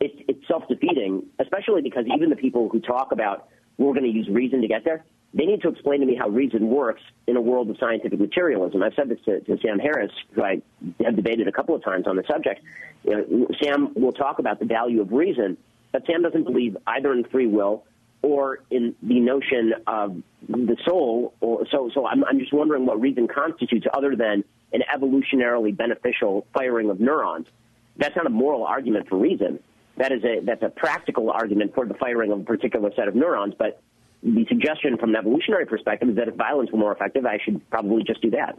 it's, 0.00 0.16
it's 0.28 0.48
self-defeating, 0.48 1.26
especially 1.38 1.82
because 1.82 2.06
even 2.14 2.30
the 2.30 2.36
people 2.36 2.68
who 2.68 2.80
talk 2.80 3.12
about 3.12 3.48
we're 3.80 3.94
going 3.94 4.04
to 4.04 4.10
use 4.10 4.28
reason 4.28 4.60
to 4.60 4.68
get 4.68 4.84
there, 4.84 5.04
they 5.32 5.46
need 5.46 5.62
to 5.62 5.68
explain 5.68 6.00
to 6.00 6.06
me 6.06 6.14
how 6.14 6.28
reason 6.28 6.68
works 6.68 7.02
in 7.26 7.36
a 7.36 7.40
world 7.40 7.70
of 7.70 7.78
scientific 7.78 8.18
materialism. 8.18 8.82
I've 8.82 8.94
said 8.94 9.08
this 9.08 9.18
to, 9.24 9.40
to 9.40 9.58
Sam 9.62 9.78
Harris, 9.78 10.12
who 10.32 10.42
I 10.42 10.60
have 11.04 11.16
debated 11.16 11.48
a 11.48 11.52
couple 11.52 11.74
of 11.74 11.84
times 11.84 12.06
on 12.06 12.16
the 12.16 12.24
subject. 12.30 12.60
You 13.04 13.16
know, 13.16 13.46
Sam 13.62 13.92
will 13.94 14.12
talk 14.12 14.38
about 14.38 14.58
the 14.58 14.66
value 14.66 15.00
of 15.00 15.12
reason, 15.12 15.56
but 15.92 16.04
Sam 16.06 16.22
doesn't 16.22 16.44
believe 16.44 16.76
either 16.86 17.12
in 17.12 17.24
free 17.24 17.46
will 17.46 17.84
or 18.22 18.60
in 18.70 18.94
the 19.02 19.20
notion 19.20 19.72
of 19.86 20.22
the 20.48 20.76
soul. 20.84 21.32
Or, 21.40 21.64
so, 21.70 21.90
so 21.94 22.06
I'm, 22.06 22.24
I'm 22.24 22.38
just 22.38 22.52
wondering 22.52 22.84
what 22.84 23.00
reason 23.00 23.28
constitutes 23.28 23.86
other 23.94 24.16
than 24.16 24.44
an 24.72 24.82
evolutionarily 24.94 25.74
beneficial 25.74 26.46
firing 26.52 26.90
of 26.90 27.00
neurons. 27.00 27.46
That's 27.96 28.16
not 28.16 28.26
a 28.26 28.30
moral 28.30 28.64
argument 28.64 29.08
for 29.08 29.16
reason 29.16 29.60
that 30.00 30.12
is 30.12 30.24
a 30.24 30.40
that's 30.44 30.62
a 30.62 30.70
practical 30.70 31.30
argument 31.30 31.74
for 31.74 31.84
the 31.84 31.92
firing 31.92 32.32
of 32.32 32.40
a 32.40 32.44
particular 32.44 32.90
set 32.96 33.06
of 33.06 33.14
neurons. 33.14 33.54
But 33.58 33.82
the 34.22 34.46
suggestion 34.48 34.96
from 34.96 35.10
an 35.10 35.16
evolutionary 35.16 35.66
perspective 35.66 36.08
is 36.08 36.16
that 36.16 36.26
if 36.26 36.34
violence 36.36 36.72
were 36.72 36.78
more 36.78 36.92
effective, 36.92 37.26
I 37.26 37.38
should 37.44 37.68
probably 37.68 38.02
just 38.02 38.22
do 38.22 38.30
that. 38.30 38.58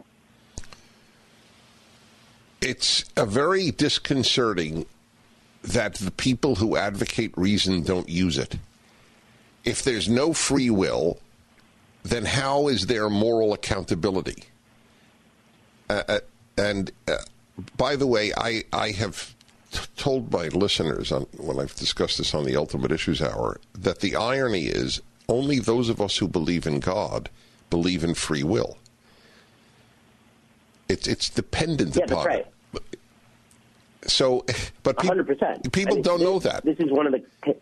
It's 2.60 3.04
a 3.16 3.26
very 3.26 3.72
disconcerting 3.72 4.86
that 5.62 5.94
the 5.96 6.12
people 6.12 6.54
who 6.54 6.76
advocate 6.76 7.36
reason 7.36 7.82
don't 7.82 8.08
use 8.08 8.38
it. 8.38 8.56
If 9.64 9.82
there's 9.82 10.08
no 10.08 10.32
free 10.32 10.70
will, 10.70 11.18
then 12.04 12.24
how 12.24 12.68
is 12.68 12.86
there 12.86 13.10
moral 13.10 13.52
accountability? 13.52 14.44
Uh, 15.90 16.02
uh, 16.08 16.20
and 16.56 16.92
uh, 17.08 17.16
by 17.76 17.96
the 17.96 18.06
way, 18.06 18.32
I, 18.36 18.62
I 18.72 18.92
have 18.92 19.34
told 19.96 20.32
my 20.32 20.48
listeners 20.48 21.12
on, 21.12 21.22
when 21.38 21.58
I've 21.58 21.74
discussed 21.74 22.18
this 22.18 22.34
on 22.34 22.44
the 22.44 22.56
Ultimate 22.56 22.92
Issues 22.92 23.22
Hour 23.22 23.60
that 23.74 24.00
the 24.00 24.16
irony 24.16 24.66
is 24.66 25.00
only 25.28 25.58
those 25.58 25.88
of 25.88 26.00
us 26.00 26.18
who 26.18 26.28
believe 26.28 26.66
in 26.66 26.80
God 26.80 27.30
believe 27.70 28.04
in 28.04 28.14
free 28.14 28.42
will. 28.42 28.76
It's 30.88 31.08
it's 31.08 31.30
dependent 31.30 31.96
yeah, 31.96 32.04
upon. 32.04 32.16
That's 32.16 32.26
right. 32.26 32.46
So, 34.04 34.44
but 34.82 34.98
pe- 34.98 35.08
100%. 35.08 35.72
people 35.72 35.92
I 35.92 35.94
mean, 35.94 36.02
don't 36.02 36.18
this, 36.18 36.26
know 36.26 36.38
that. 36.40 36.64
This 36.64 36.78
is 36.80 36.90
one 36.90 37.06
of 37.06 37.12
the, 37.12 37.54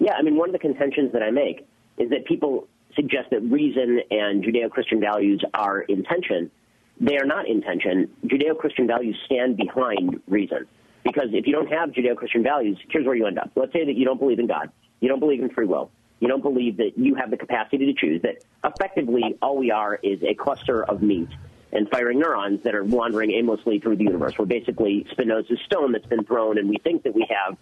yeah, 0.00 0.14
I 0.14 0.22
mean, 0.22 0.36
one 0.36 0.48
of 0.48 0.52
the 0.52 0.58
contentions 0.58 1.12
that 1.12 1.22
I 1.22 1.30
make 1.30 1.66
is 1.98 2.10
that 2.10 2.24
people 2.26 2.66
suggest 2.96 3.30
that 3.30 3.40
reason 3.42 4.00
and 4.10 4.42
Judeo-Christian 4.42 5.00
values 5.00 5.42
are 5.54 5.82
intention. 5.82 6.50
They 7.00 7.16
are 7.16 7.24
not 7.24 7.48
intention. 7.48 8.10
Judeo-Christian 8.26 8.86
values 8.86 9.16
stand 9.24 9.56
behind 9.56 10.20
reason. 10.26 10.66
Because 11.04 11.28
if 11.32 11.46
you 11.46 11.52
don't 11.52 11.70
have 11.70 11.90
Judeo-Christian 11.90 12.42
values, 12.42 12.78
here's 12.88 13.06
where 13.06 13.14
you 13.14 13.26
end 13.26 13.38
up. 13.38 13.50
Let's 13.54 13.72
say 13.72 13.84
that 13.84 13.94
you 13.94 14.04
don't 14.04 14.18
believe 14.18 14.38
in 14.38 14.46
God. 14.46 14.70
You 15.00 15.08
don't 15.08 15.20
believe 15.20 15.42
in 15.42 15.50
free 15.50 15.66
will. 15.66 15.90
You 16.20 16.28
don't 16.28 16.42
believe 16.42 16.78
that 16.78 16.92
you 16.96 17.14
have 17.16 17.30
the 17.30 17.36
capacity 17.36 17.86
to 17.86 17.92
choose, 17.92 18.22
that 18.22 18.36
effectively 18.64 19.36
all 19.42 19.58
we 19.58 19.70
are 19.70 19.98
is 20.02 20.22
a 20.22 20.34
cluster 20.34 20.82
of 20.82 21.02
meat 21.02 21.28
and 21.72 21.90
firing 21.90 22.20
neurons 22.20 22.62
that 22.62 22.74
are 22.74 22.84
wandering 22.84 23.32
aimlessly 23.32 23.80
through 23.80 23.96
the 23.96 24.04
universe. 24.04 24.38
We're 24.38 24.46
basically 24.46 25.06
Spinoza's 25.10 25.58
stone 25.66 25.92
that's 25.92 26.06
been 26.06 26.24
thrown, 26.24 26.56
and 26.56 26.68
we 26.68 26.78
think 26.78 27.02
that 27.02 27.14
we 27.14 27.26
have 27.28 27.58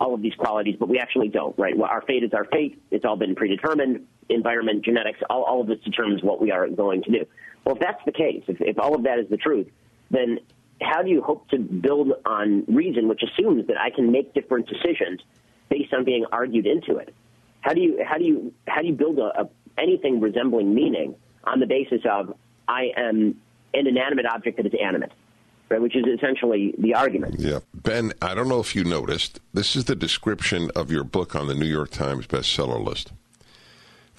all 0.00 0.14
of 0.14 0.22
these 0.22 0.34
qualities, 0.34 0.76
but 0.78 0.88
we 0.88 0.98
actually 0.98 1.28
don't, 1.28 1.58
right? 1.58 1.76
Well, 1.76 1.90
our 1.90 2.00
fate 2.02 2.22
is 2.22 2.32
our 2.32 2.44
fate. 2.44 2.80
It's 2.90 3.04
all 3.04 3.16
been 3.16 3.34
predetermined. 3.34 4.06
Environment, 4.28 4.84
genetics, 4.84 5.20
all, 5.28 5.42
all 5.42 5.60
of 5.60 5.66
this 5.66 5.80
determines 5.84 6.22
what 6.22 6.40
we 6.40 6.50
are 6.52 6.68
going 6.68 7.02
to 7.02 7.10
do. 7.10 7.26
Well, 7.64 7.74
if 7.74 7.80
that's 7.80 8.02
the 8.04 8.12
case, 8.12 8.44
if, 8.46 8.60
if 8.60 8.78
all 8.78 8.94
of 8.94 9.02
that 9.02 9.18
is 9.18 9.28
the 9.28 9.36
truth, 9.36 9.68
then 10.10 10.38
how 10.80 11.02
do 11.02 11.10
you 11.10 11.22
hope 11.22 11.48
to 11.48 11.58
build 11.58 12.12
on 12.24 12.64
reason, 12.68 13.08
which 13.08 13.22
assumes 13.22 13.66
that 13.68 13.78
I 13.78 13.90
can 13.90 14.12
make 14.12 14.34
different 14.34 14.68
decisions 14.68 15.20
based 15.68 15.92
on 15.94 16.04
being 16.04 16.26
argued 16.32 16.66
into 16.66 16.96
it? 16.98 17.14
How 17.60 17.72
do 17.72 17.80
you 17.80 18.04
how 18.06 18.18
do 18.18 18.24
you 18.24 18.52
how 18.68 18.80
do 18.80 18.86
you 18.86 18.94
build 18.94 19.18
a, 19.18 19.42
a 19.42 19.48
anything 19.78 20.20
resembling 20.20 20.74
meaning 20.74 21.14
on 21.44 21.60
the 21.60 21.66
basis 21.66 22.02
of 22.08 22.34
I 22.68 22.90
am 22.96 23.40
an 23.74 23.86
inanimate 23.86 24.26
object 24.26 24.58
that 24.58 24.66
is 24.66 24.74
animate? 24.80 25.12
Right, 25.68 25.82
which 25.82 25.96
is 25.96 26.04
essentially 26.06 26.76
the 26.78 26.94
argument. 26.94 27.40
Yeah. 27.40 27.58
Ben, 27.74 28.12
I 28.22 28.34
don't 28.34 28.48
know 28.48 28.60
if 28.60 28.76
you 28.76 28.84
noticed, 28.84 29.40
this 29.52 29.74
is 29.74 29.86
the 29.86 29.96
description 29.96 30.70
of 30.76 30.92
your 30.92 31.02
book 31.02 31.34
on 31.34 31.48
the 31.48 31.56
New 31.56 31.66
York 31.66 31.90
Times 31.90 32.28
bestseller 32.28 32.80
list. 32.80 33.10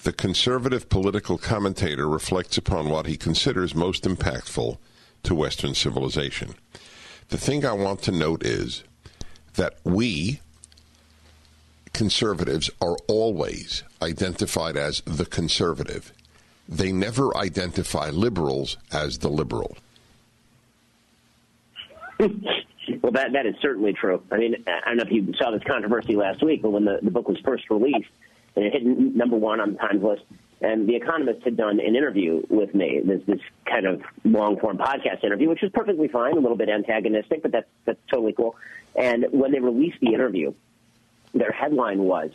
The 0.02 0.12
conservative 0.12 0.90
political 0.90 1.38
commentator 1.38 2.06
reflects 2.06 2.58
upon 2.58 2.90
what 2.90 3.06
he 3.06 3.16
considers 3.16 3.74
most 3.74 4.04
impactful 4.04 4.76
to 5.24 5.34
Western 5.34 5.74
civilization. 5.74 6.54
The 7.28 7.38
thing 7.38 7.64
I 7.64 7.72
want 7.72 8.02
to 8.02 8.12
note 8.12 8.44
is 8.44 8.82
that 9.54 9.74
we, 9.84 10.40
conservatives, 11.92 12.70
are 12.80 12.96
always 13.06 13.82
identified 14.00 14.76
as 14.76 15.02
the 15.04 15.26
conservative. 15.26 16.12
They 16.68 16.92
never 16.92 17.36
identify 17.36 18.10
liberals 18.10 18.76
as 18.92 19.18
the 19.18 19.28
liberal. 19.28 19.76
well, 22.18 23.12
that 23.12 23.32
that 23.32 23.46
is 23.46 23.54
certainly 23.60 23.92
true. 23.92 24.22
I 24.30 24.38
mean, 24.38 24.64
I 24.66 24.88
don't 24.88 24.96
know 24.96 25.04
if 25.04 25.12
you 25.12 25.32
saw 25.38 25.50
this 25.50 25.62
controversy 25.64 26.16
last 26.16 26.42
week, 26.42 26.62
but 26.62 26.70
when 26.70 26.84
the, 26.84 26.98
the 27.02 27.10
book 27.10 27.28
was 27.28 27.38
first 27.44 27.70
released, 27.70 28.10
and 28.56 28.64
it 28.64 28.72
hit 28.72 28.82
number 28.84 29.36
one 29.36 29.60
on 29.60 29.72
the 29.72 29.78
Times 29.78 30.02
list, 30.02 30.22
and 30.60 30.88
The 30.88 30.96
Economist 30.96 31.42
had 31.44 31.56
done 31.56 31.78
an 31.80 31.94
interview 31.94 32.42
with 32.48 32.74
me, 32.74 33.00
this 33.04 33.22
this 33.26 33.40
kind 33.64 33.86
of 33.86 34.02
long 34.24 34.58
form 34.58 34.78
podcast 34.78 35.22
interview, 35.24 35.48
which 35.48 35.62
was 35.62 35.70
perfectly 35.72 36.08
fine, 36.08 36.32
a 36.32 36.40
little 36.40 36.56
bit 36.56 36.68
antagonistic, 36.68 37.42
but 37.42 37.52
that's 37.52 37.68
that's 37.84 38.00
totally 38.12 38.32
cool. 38.32 38.56
And 38.96 39.26
when 39.30 39.52
they 39.52 39.60
released 39.60 39.98
the 40.00 40.14
interview, 40.14 40.54
their 41.32 41.52
headline 41.52 42.00
was 42.00 42.30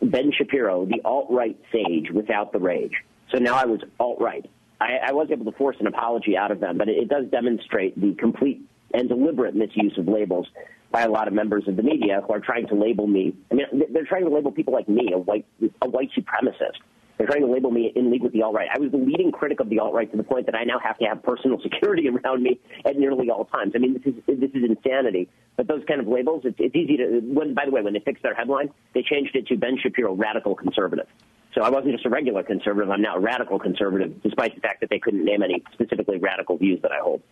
Ben 0.00 0.32
Shapiro, 0.36 0.84
the 0.84 1.00
alt 1.04 1.28
right 1.30 1.58
sage 1.72 2.10
without 2.10 2.52
the 2.52 2.58
rage. 2.58 2.94
So 3.30 3.38
now 3.38 3.54
I 3.54 3.64
was 3.64 3.80
alt 3.98 4.20
right. 4.20 4.48
I, 4.80 4.98
I 5.08 5.12
was 5.12 5.28
able 5.30 5.44
to 5.50 5.56
force 5.56 5.76
an 5.80 5.86
apology 5.86 6.36
out 6.36 6.50
of 6.50 6.60
them, 6.60 6.76
but 6.76 6.88
it, 6.88 6.96
it 6.96 7.08
does 7.08 7.26
demonstrate 7.26 8.00
the 8.00 8.14
complete 8.14 8.60
and 8.94 9.08
deliberate 9.08 9.54
misuse 9.54 9.96
of 9.96 10.06
labels 10.06 10.48
by 10.90 11.02
a 11.02 11.08
lot 11.08 11.26
of 11.26 11.34
members 11.34 11.66
of 11.66 11.76
the 11.76 11.82
media 11.82 12.22
who 12.26 12.34
are 12.34 12.40
trying 12.40 12.66
to 12.68 12.74
label 12.74 13.06
me. 13.06 13.34
I 13.50 13.54
mean, 13.54 13.66
they're 13.90 14.04
trying 14.04 14.24
to 14.24 14.30
label 14.30 14.52
people 14.52 14.74
like 14.74 14.88
me 14.88 15.10
a 15.12 15.18
white 15.18 15.46
a 15.80 15.88
white 15.88 16.10
supremacist. 16.12 16.78
They're 17.18 17.26
trying 17.26 17.42
to 17.42 17.52
label 17.52 17.70
me 17.70 17.92
in 17.94 18.10
league 18.10 18.22
with 18.22 18.32
the 18.32 18.42
alt 18.42 18.54
right. 18.54 18.68
I 18.72 18.78
was 18.78 18.90
the 18.90 18.96
leading 18.96 19.30
critic 19.30 19.60
of 19.60 19.68
the 19.68 19.78
alt 19.78 19.94
right 19.94 20.10
to 20.10 20.16
the 20.16 20.22
point 20.22 20.46
that 20.46 20.54
I 20.54 20.64
now 20.64 20.78
have 20.78 20.98
to 20.98 21.04
have 21.04 21.22
personal 21.22 21.60
security 21.62 22.08
around 22.08 22.42
me 22.42 22.60
at 22.84 22.96
nearly 22.96 23.30
all 23.30 23.44
times. 23.44 23.72
I 23.74 23.78
mean, 23.78 23.94
this 23.94 24.14
is 24.14 24.22
this 24.26 24.50
is 24.54 24.64
insanity. 24.68 25.28
But 25.56 25.68
those 25.68 25.82
kind 25.86 26.00
of 26.00 26.08
labels, 26.08 26.42
it's, 26.44 26.56
it's 26.58 26.74
easy 26.74 26.96
to. 26.96 27.20
When, 27.20 27.54
by 27.54 27.66
the 27.66 27.70
way, 27.70 27.82
when 27.82 27.92
they 27.92 28.00
fixed 28.00 28.22
their 28.22 28.34
headline, 28.34 28.70
they 28.94 29.02
changed 29.02 29.36
it 29.36 29.46
to 29.48 29.56
Ben 29.56 29.78
Shapiro, 29.80 30.14
radical 30.14 30.54
conservative. 30.54 31.06
So 31.54 31.62
I 31.62 31.68
wasn't 31.68 31.92
just 31.92 32.06
a 32.06 32.08
regular 32.08 32.42
conservative. 32.42 32.90
I'm 32.90 33.02
now 33.02 33.16
a 33.16 33.20
radical 33.20 33.58
conservative, 33.58 34.22
despite 34.22 34.54
the 34.54 34.62
fact 34.62 34.80
that 34.80 34.88
they 34.88 34.98
couldn't 34.98 35.24
name 35.24 35.42
any 35.42 35.62
specifically 35.72 36.18
radical 36.18 36.56
views 36.56 36.80
that 36.82 36.92
I 36.92 37.00
hold. 37.00 37.22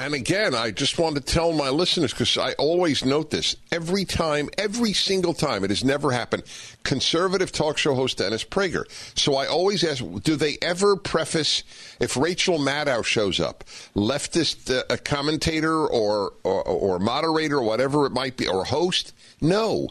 And 0.00 0.14
again, 0.14 0.54
I 0.54 0.70
just 0.70 0.96
want 0.96 1.16
to 1.16 1.20
tell 1.20 1.52
my 1.52 1.70
listeners 1.70 2.12
because 2.12 2.38
I 2.38 2.52
always 2.52 3.04
note 3.04 3.30
this 3.30 3.56
every 3.72 4.04
time, 4.04 4.48
every 4.56 4.92
single 4.92 5.34
time. 5.34 5.64
It 5.64 5.70
has 5.70 5.82
never 5.82 6.12
happened. 6.12 6.44
Conservative 6.84 7.50
talk 7.50 7.78
show 7.78 7.96
host 7.96 8.18
Dennis 8.18 8.44
Prager. 8.44 8.84
So 9.18 9.34
I 9.34 9.46
always 9.46 9.82
ask, 9.82 10.04
do 10.22 10.36
they 10.36 10.56
ever 10.62 10.94
preface 10.94 11.64
if 11.98 12.16
Rachel 12.16 12.60
Maddow 12.60 13.04
shows 13.04 13.40
up, 13.40 13.64
leftist 13.96 14.70
uh, 14.70 14.96
commentator 14.98 15.88
or, 15.88 16.32
or 16.44 16.62
or 16.62 17.00
moderator 17.00 17.56
or 17.56 17.64
whatever 17.64 18.06
it 18.06 18.12
might 18.12 18.36
be, 18.36 18.46
or 18.46 18.64
host? 18.64 19.12
No. 19.40 19.88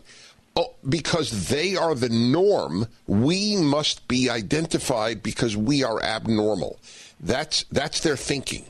Oh, 0.55 0.73
because 0.87 1.49
they 1.49 1.75
are 1.75 1.93
the 1.93 2.09
norm, 2.09 2.87
we 3.07 3.57
must 3.57 4.07
be 4.07 4.29
identified 4.29 5.21
because 5.21 5.57
we 5.57 5.83
are 5.83 6.01
abnormal. 6.01 6.79
That's 7.19 7.65
that's 7.73 7.99
their 7.99 8.15
thinking. 8.15 8.65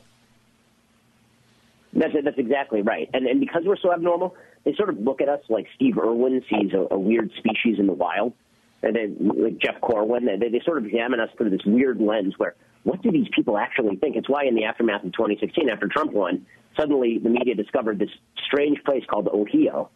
That's 1.98 2.14
that's 2.24 2.38
exactly 2.38 2.84
right. 2.84 3.10
And 3.14 3.26
and 3.26 3.40
because 3.40 3.64
we're 3.66 3.78
so 3.78 3.92
abnormal, 3.92 4.36
they 4.64 4.74
sort 4.76 4.90
of 4.90 5.00
look 5.00 5.20
at 5.20 5.30
us 5.30 5.42
like 5.50 5.66
Steve 5.76 5.98
Irwin 5.98 6.44
sees 6.48 6.72
a, 6.74 6.94
a 6.94 7.00
weird 7.00 7.32
species 7.40 7.80
in 7.80 7.88
the 7.88 7.94
wild, 7.94 8.34
and 8.84 8.96
then 8.96 9.32
like 9.36 9.58
Jeff 9.58 9.82
Corwin, 9.82 10.26
they, 10.26 10.50
they 10.50 10.62
sort 10.64 10.78
of 10.78 10.86
examine 10.86 11.20
us 11.20 11.30
through 11.38 11.50
this 11.50 11.66
weird 11.66 12.00
lens 12.00 12.36
where 12.38 12.56
what 12.84 13.02
do 13.02 13.12
these 13.12 13.28
people 13.36 13.58
actually 13.58 13.96
think? 13.96 14.16
It's 14.16 14.30
why 14.30 14.46
in 14.46 14.56
the 14.56 14.66
aftermath 14.66 15.04
of 15.04 15.12
2016, 15.12 15.70
after 15.70 15.88
Trump 15.88 16.14
won, 16.14 16.46
suddenly 16.80 17.18
the 17.18 17.30
media 17.30 17.56
discovered 17.56 17.98
this 17.98 18.12
strange 18.46 18.82
place 18.86 19.04
called 19.10 19.28
Ohio, 19.28 19.90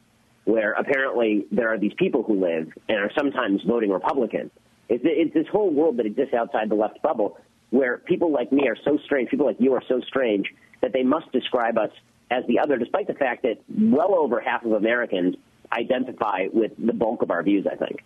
where 0.46 0.74
apparently 0.74 1.46
there 1.52 1.70
are 1.70 1.78
these 1.78 1.94
people 1.98 2.24
who 2.24 2.42
live 2.42 2.68
and 2.90 2.98
are 2.98 3.12
sometimes 3.16 3.62
voting 3.64 3.92
Republican. 3.92 4.50
It's, 4.90 5.04
it's 5.06 5.34
this 5.34 5.48
whole 5.52 5.70
world 5.72 5.98
that 5.98 6.08
exists 6.08 6.34
outside 6.34 6.70
the 6.70 6.76
left 6.76 7.02
bubble 7.04 7.38
where 7.70 8.00
people 8.00 8.32
like 8.32 8.52
me 8.52 8.68
are 8.68 8.76
so 8.84 8.98
strange, 9.06 9.30
people 9.30 9.46
like 9.46 9.58
you 9.60 9.74
are 9.74 9.84
so 9.88 10.02
strange 10.02 10.48
that 10.82 10.94
they 10.94 11.04
must 11.04 11.32
describe 11.32 11.78
us 11.78 11.92
as 12.30 12.46
the 12.48 12.60
other, 12.60 12.78
despite 12.78 13.08
the 13.08 13.14
fact 13.14 13.44
that 13.44 13.58
well 13.70 14.16
over 14.16 14.40
half 14.40 14.66
of 14.66 14.72
Americans 14.72 15.36
identify 15.72 16.48
with 16.52 16.72
the 16.78 16.94
bulk 16.94 17.22
of 17.22 17.32
our 17.32 17.44
views, 17.44 17.68
I 17.70 17.76
think. 17.76 18.04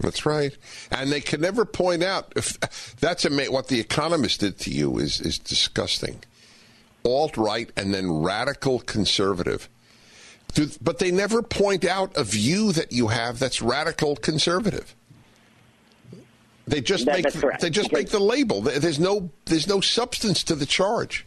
That's 0.00 0.26
right, 0.26 0.56
and 0.90 1.12
they 1.12 1.20
can 1.20 1.40
never 1.40 1.64
point 1.64 2.02
out 2.02 2.32
if 2.34 2.58
that's 2.98 3.24
ama- 3.24 3.52
what 3.52 3.68
the 3.68 3.78
Economist 3.78 4.40
did 4.40 4.58
to 4.60 4.70
you 4.70 4.98
is 4.98 5.20
is 5.20 5.38
disgusting. 5.38 6.24
Alt 7.04 7.36
right 7.36 7.70
and 7.76 7.92
then 7.92 8.10
radical 8.10 8.80
conservative, 8.80 9.68
but 10.80 10.98
they 10.98 11.10
never 11.10 11.42
point 11.42 11.84
out 11.84 12.16
a 12.16 12.24
view 12.24 12.72
that 12.72 12.92
you 12.92 13.08
have 13.08 13.38
that's 13.38 13.62
radical 13.62 14.16
conservative. 14.16 14.96
They 16.66 16.80
just 16.80 17.06
that, 17.06 17.14
make 17.14 17.60
they 17.60 17.70
just 17.70 17.90
because, 17.90 17.92
make 17.92 18.08
the 18.10 18.20
label. 18.20 18.60
There's 18.60 19.00
no 19.00 19.30
there's 19.44 19.68
no 19.68 19.80
substance 19.80 20.42
to 20.44 20.54
the 20.54 20.66
charge. 20.66 21.26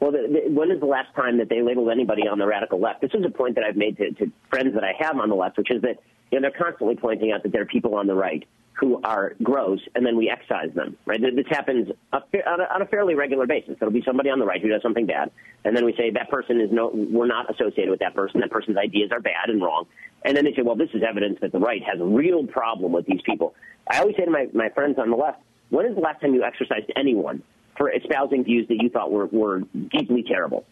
Well, 0.00 0.12
the, 0.12 0.26
the, 0.46 0.50
when 0.50 0.70
is 0.70 0.80
the 0.80 0.86
last 0.86 1.14
time 1.14 1.38
that 1.38 1.48
they 1.50 1.60
labeled 1.62 1.90
anybody 1.90 2.26
on 2.26 2.38
the 2.38 2.46
radical 2.46 2.80
left? 2.80 3.02
This 3.02 3.10
is 3.12 3.24
a 3.24 3.30
point 3.30 3.54
that 3.56 3.64
I've 3.64 3.76
made 3.76 3.98
to, 3.98 4.10
to 4.12 4.32
friends 4.48 4.74
that 4.74 4.82
I 4.82 4.92
have 4.98 5.18
on 5.18 5.28
the 5.28 5.34
left, 5.34 5.58
which 5.58 5.70
is 5.70 5.82
that 5.82 6.00
you 6.30 6.40
know, 6.40 6.48
they're 6.48 6.58
constantly 6.58 6.96
pointing 6.96 7.32
out 7.32 7.42
that 7.42 7.52
there 7.52 7.62
are 7.62 7.66
people 7.66 7.94
on 7.94 8.06
the 8.06 8.14
right 8.14 8.46
who 8.72 8.98
are 9.04 9.34
gross, 9.42 9.80
and 9.94 10.06
then 10.06 10.16
we 10.16 10.30
excise 10.30 10.72
them. 10.74 10.96
Right? 11.04 11.20
This 11.20 11.46
happens 11.50 11.88
on 12.14 12.22
a, 12.32 12.74
on 12.74 12.80
a 12.80 12.86
fairly 12.86 13.14
regular 13.14 13.46
basis. 13.46 13.76
There'll 13.78 13.92
be 13.92 14.02
somebody 14.06 14.30
on 14.30 14.38
the 14.38 14.46
right 14.46 14.62
who 14.62 14.68
does 14.68 14.80
something 14.80 15.04
bad, 15.04 15.30
and 15.64 15.76
then 15.76 15.84
we 15.84 15.94
say 15.98 16.10
that 16.12 16.30
person 16.30 16.62
is 16.62 16.70
no, 16.72 16.90
we're 16.94 17.26
not 17.26 17.50
associated 17.50 17.90
with 17.90 18.00
that 18.00 18.14
person. 18.14 18.40
That 18.40 18.50
person's 18.50 18.78
ideas 18.78 19.10
are 19.12 19.20
bad 19.20 19.50
and 19.50 19.60
wrong. 19.60 19.84
And 20.24 20.34
then 20.34 20.44
they 20.44 20.54
say, 20.54 20.62
well, 20.62 20.76
this 20.76 20.88
is 20.94 21.02
evidence 21.06 21.38
that 21.42 21.52
the 21.52 21.58
right 21.58 21.82
has 21.82 22.00
a 22.00 22.04
real 22.04 22.46
problem 22.46 22.92
with 22.92 23.04
these 23.04 23.20
people. 23.22 23.54
I 23.90 23.98
always 23.98 24.16
say 24.16 24.24
to 24.24 24.30
my, 24.30 24.48
my 24.54 24.70
friends 24.70 24.98
on 24.98 25.10
the 25.10 25.16
left, 25.16 25.42
when 25.68 25.84
is 25.84 25.94
the 25.94 26.00
last 26.00 26.22
time 26.22 26.34
you 26.34 26.42
exercised 26.42 26.90
anyone 26.96 27.42
for 27.80 27.90
espousing 27.90 28.44
views 28.44 28.68
that 28.68 28.76
you 28.78 28.90
thought 28.90 29.10
were, 29.10 29.24
were 29.32 29.60
deeply 29.90 30.22
terrible. 30.22 30.66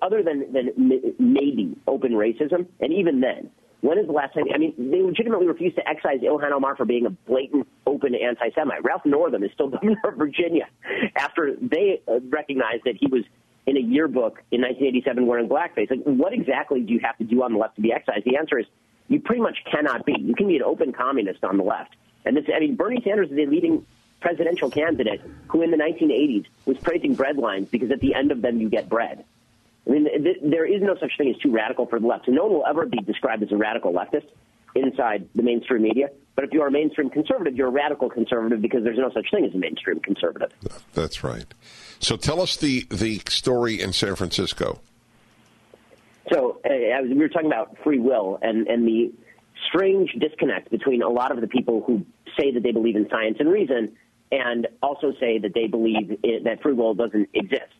Other 0.00 0.22
than, 0.22 0.52
than 0.52 0.70
maybe 1.18 1.76
open 1.88 2.12
racism, 2.12 2.68
and 2.78 2.92
even 2.92 3.20
then, 3.20 3.50
when 3.80 3.98
is 3.98 4.06
the 4.06 4.12
last 4.12 4.34
time? 4.34 4.44
I 4.54 4.58
mean, 4.58 4.74
they 4.78 5.02
legitimately 5.02 5.48
refused 5.48 5.74
to 5.74 5.88
excise 5.88 6.20
Ilhan 6.20 6.52
Omar 6.52 6.76
for 6.76 6.84
being 6.84 7.06
a 7.06 7.10
blatant, 7.10 7.66
open 7.84 8.14
anti-Semite. 8.14 8.84
Ralph 8.84 9.04
Northam 9.04 9.42
is 9.42 9.50
still 9.54 9.68
governor 9.70 9.96
of 10.04 10.14
Virginia 10.14 10.68
after 11.16 11.56
they 11.60 12.00
uh, 12.06 12.20
recognized 12.28 12.84
that 12.84 12.94
he 13.00 13.08
was 13.08 13.24
in 13.66 13.76
a 13.76 13.80
yearbook 13.80 14.40
in 14.52 14.60
1987 14.60 15.26
wearing 15.26 15.48
blackface. 15.48 15.90
Like, 15.90 16.04
what 16.04 16.32
exactly 16.32 16.80
do 16.82 16.92
you 16.92 17.00
have 17.02 17.18
to 17.18 17.24
do 17.24 17.42
on 17.42 17.54
the 17.54 17.58
left 17.58 17.74
to 17.74 17.82
be 17.82 17.92
excised? 17.92 18.24
The 18.24 18.36
answer 18.36 18.60
is 18.60 18.66
you 19.08 19.18
pretty 19.18 19.42
much 19.42 19.58
cannot 19.68 20.06
be. 20.06 20.14
You 20.16 20.36
can 20.36 20.46
be 20.46 20.56
an 20.56 20.62
open 20.62 20.92
communist 20.92 21.42
on 21.42 21.56
the 21.56 21.64
left. 21.64 21.96
And 22.24 22.36
this, 22.36 22.44
I 22.54 22.60
mean, 22.60 22.76
Bernie 22.76 23.02
Sanders 23.04 23.30
is 23.32 23.36
a 23.36 23.50
leading 23.50 23.84
presidential 24.24 24.70
candidate 24.70 25.20
who 25.48 25.60
in 25.60 25.70
the 25.70 25.76
1980s 25.76 26.46
was 26.64 26.78
praising 26.78 27.14
bread 27.14 27.36
lines 27.36 27.68
because 27.68 27.90
at 27.90 28.00
the 28.00 28.14
end 28.14 28.32
of 28.32 28.40
them 28.40 28.58
you 28.58 28.70
get 28.70 28.88
bread. 28.88 29.22
I 29.86 29.90
mean, 29.90 30.04
th- 30.04 30.38
there 30.42 30.64
is 30.64 30.80
no 30.80 30.96
such 30.98 31.12
thing 31.18 31.28
as 31.28 31.36
too 31.42 31.50
radical 31.50 31.84
for 31.84 32.00
the 32.00 32.06
left. 32.06 32.24
So 32.24 32.32
no 32.32 32.44
one 32.44 32.54
will 32.54 32.66
ever 32.66 32.86
be 32.86 32.96
described 32.98 33.42
as 33.42 33.52
a 33.52 33.56
radical 33.56 33.92
leftist 33.92 34.26
inside 34.74 35.28
the 35.34 35.42
mainstream 35.42 35.82
media. 35.82 36.08
But 36.36 36.46
if 36.46 36.54
you 36.54 36.62
are 36.62 36.68
a 36.68 36.70
mainstream 36.70 37.10
conservative, 37.10 37.54
you're 37.54 37.68
a 37.68 37.70
radical 37.70 38.08
conservative 38.08 38.62
because 38.62 38.82
there's 38.82 38.96
no 38.96 39.10
such 39.12 39.30
thing 39.30 39.44
as 39.44 39.54
a 39.54 39.58
mainstream 39.58 40.00
conservative. 40.00 40.52
That's 40.94 41.22
right. 41.22 41.46
So 42.00 42.16
tell 42.16 42.40
us 42.40 42.56
the, 42.56 42.86
the 42.90 43.20
story 43.28 43.78
in 43.78 43.92
San 43.92 44.16
Francisco. 44.16 44.80
So 46.32 46.62
uh, 46.64 46.70
was, 46.70 47.10
we 47.10 47.16
were 47.16 47.28
talking 47.28 47.46
about 47.46 47.76
free 47.84 47.98
will 47.98 48.38
and, 48.40 48.66
and 48.68 48.88
the 48.88 49.12
strange 49.68 50.12
disconnect 50.18 50.70
between 50.70 51.02
a 51.02 51.10
lot 51.10 51.30
of 51.30 51.42
the 51.42 51.46
people 51.46 51.82
who 51.86 52.06
say 52.38 52.52
that 52.52 52.62
they 52.62 52.72
believe 52.72 52.96
in 52.96 53.06
science 53.10 53.36
and 53.38 53.50
reason 53.50 53.94
and 54.32 54.66
also 54.82 55.12
say 55.20 55.38
that 55.38 55.52
they 55.54 55.66
believe 55.66 56.18
it, 56.22 56.44
that 56.44 56.62
free 56.62 56.72
will 56.72 56.94
doesn't 56.94 57.28
exist. 57.34 57.72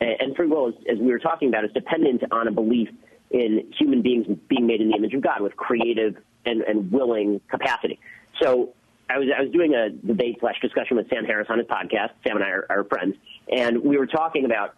And, 0.00 0.16
and 0.20 0.36
free 0.36 0.46
will, 0.46 0.68
is, 0.68 0.74
as 0.90 0.98
we 0.98 1.12
were 1.12 1.18
talking 1.18 1.48
about, 1.48 1.64
is 1.64 1.72
dependent 1.72 2.22
on 2.30 2.48
a 2.48 2.52
belief 2.52 2.88
in 3.30 3.72
human 3.78 4.02
beings 4.02 4.26
being 4.48 4.66
made 4.66 4.80
in 4.80 4.90
the 4.90 4.96
image 4.96 5.14
of 5.14 5.22
God 5.22 5.40
with 5.40 5.56
creative 5.56 6.16
and, 6.44 6.62
and 6.62 6.92
willing 6.92 7.40
capacity. 7.48 7.98
So 8.40 8.74
I 9.08 9.18
was 9.18 9.28
I 9.36 9.42
was 9.42 9.50
doing 9.50 9.74
a 9.74 9.90
debate 9.90 10.38
slash 10.40 10.60
discussion 10.60 10.96
with 10.96 11.08
Sam 11.08 11.24
Harris 11.24 11.48
on 11.50 11.58
his 11.58 11.66
podcast. 11.66 12.10
Sam 12.26 12.36
and 12.36 12.44
I 12.44 12.50
are, 12.50 12.66
are 12.70 12.84
friends, 12.84 13.16
and 13.48 13.82
we 13.82 13.98
were 13.98 14.06
talking 14.06 14.44
about 14.44 14.74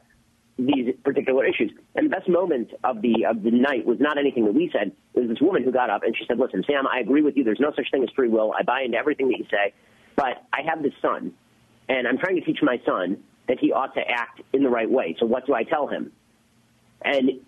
these 0.59 0.95
particular 1.05 1.45
issues. 1.45 1.71
And 1.95 2.07
the 2.07 2.11
best 2.11 2.29
moment 2.29 2.71
of 2.83 3.03
the 3.03 3.27
of 3.29 3.43
the 3.43 3.51
night 3.51 3.87
was 3.87 3.99
not 4.01 4.19
anything 4.19 4.45
that 4.47 4.55
we 4.55 4.71
said. 4.73 4.93
It 5.15 5.21
was 5.21 5.29
this 5.29 5.41
woman 5.41 5.63
who 5.63 5.71
got 5.71 5.91
up 5.91 6.03
and 6.03 6.17
she 6.17 6.25
said, 6.27 6.39
"Listen, 6.39 6.65
Sam, 6.67 6.87
I 6.87 7.01
agree 7.01 7.23
with 7.23 7.37
you. 7.37 7.45
There's 7.45 7.61
no 7.61 7.73
such 7.77 7.91
thing 7.91 8.03
as 8.03 8.11
free 8.17 8.29
will. 8.29 8.53
I 8.59 8.63
buy 8.63 8.83
into 8.83 8.97
everything 8.97 9.29
that 9.29 9.39
you 9.39 9.47
say, 9.51 9.75
but 10.17 10.45
I 10.53 10.63
have 10.69 10.83
this 10.83 10.95
son, 11.01 11.33
and 11.89 12.09
I'm 12.09 12.19
trying 12.19 12.37
to 12.37 12.43
teach 12.43 12.59
my 12.63 12.81
son 12.85 13.23
that 13.49 13.59
he 13.61 13.73
ought 13.73 13.95
to 13.95 14.01
act 14.01 14.41
in 14.53 14.63
the 14.63 14.71
right 14.71 14.91
way. 14.91 15.17
So 15.21 15.27
what 15.27 15.47
do 15.47 15.55
I 15.55 15.63
tell 15.63 15.87
him?" 15.87 16.13
And 17.03 17.41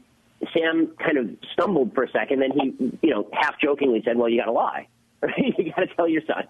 Sam 0.57 0.93
kind 0.99 1.19
of 1.19 1.31
stumbled 1.53 1.95
for 1.95 2.05
a 2.05 2.11
second, 2.11 2.41
then 2.41 2.53
he, 2.53 2.99
you 3.03 3.11
know, 3.11 3.29
half 3.33 3.59
jokingly 3.61 4.03
said, 4.05 4.17
"Well, 4.17 4.29
you 4.29 4.39
got 4.39 4.47
to 4.47 4.53
lie." 4.53 4.89
Right? 5.21 5.53
you 5.59 5.73
got 5.73 5.81
to 5.81 5.95
tell 5.97 6.07
your 6.07 6.23
son 6.29 6.45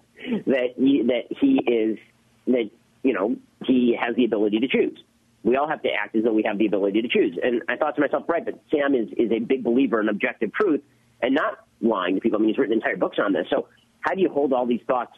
that 0.45 0.75
he, 0.77 1.01
that 1.07 1.23
he 1.41 1.59
is 1.65 1.97
that 2.45 2.69
you 3.01 3.13
know 3.13 3.35
he 3.65 3.97
has 3.99 4.15
the 4.15 4.25
ability 4.25 4.59
to 4.59 4.67
choose. 4.67 5.01
We 5.43 5.55
all 5.55 5.67
have 5.67 5.81
to 5.81 5.89
act 5.89 6.15
as 6.15 6.23
though 6.23 6.33
we 6.33 6.43
have 6.43 6.59
the 6.59 6.67
ability 6.67 7.01
to 7.01 7.07
choose. 7.07 7.35
And 7.41 7.63
I 7.67 7.77
thought 7.77 7.95
to 7.95 8.01
myself, 8.01 8.25
right, 8.27 8.45
but 8.45 8.61
Sam 8.69 8.93
is 8.93 9.09
is 9.17 9.31
a 9.31 9.39
big 9.39 9.63
believer 9.63 9.99
in 9.99 10.07
objective 10.07 10.53
truth 10.53 10.81
and 11.19 11.33
not 11.33 11.65
lying 11.81 12.13
to 12.13 12.21
people. 12.21 12.37
I 12.37 12.41
mean, 12.41 12.49
he's 12.49 12.59
written 12.59 12.73
entire 12.73 12.95
books 12.95 13.17
on 13.19 13.33
this. 13.33 13.47
So 13.49 13.69
how 14.01 14.13
do 14.13 14.21
you 14.21 14.29
hold 14.29 14.53
all 14.53 14.67
these 14.67 14.83
thoughts 14.85 15.17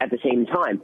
at 0.00 0.10
the 0.10 0.18
same 0.24 0.46
time? 0.46 0.82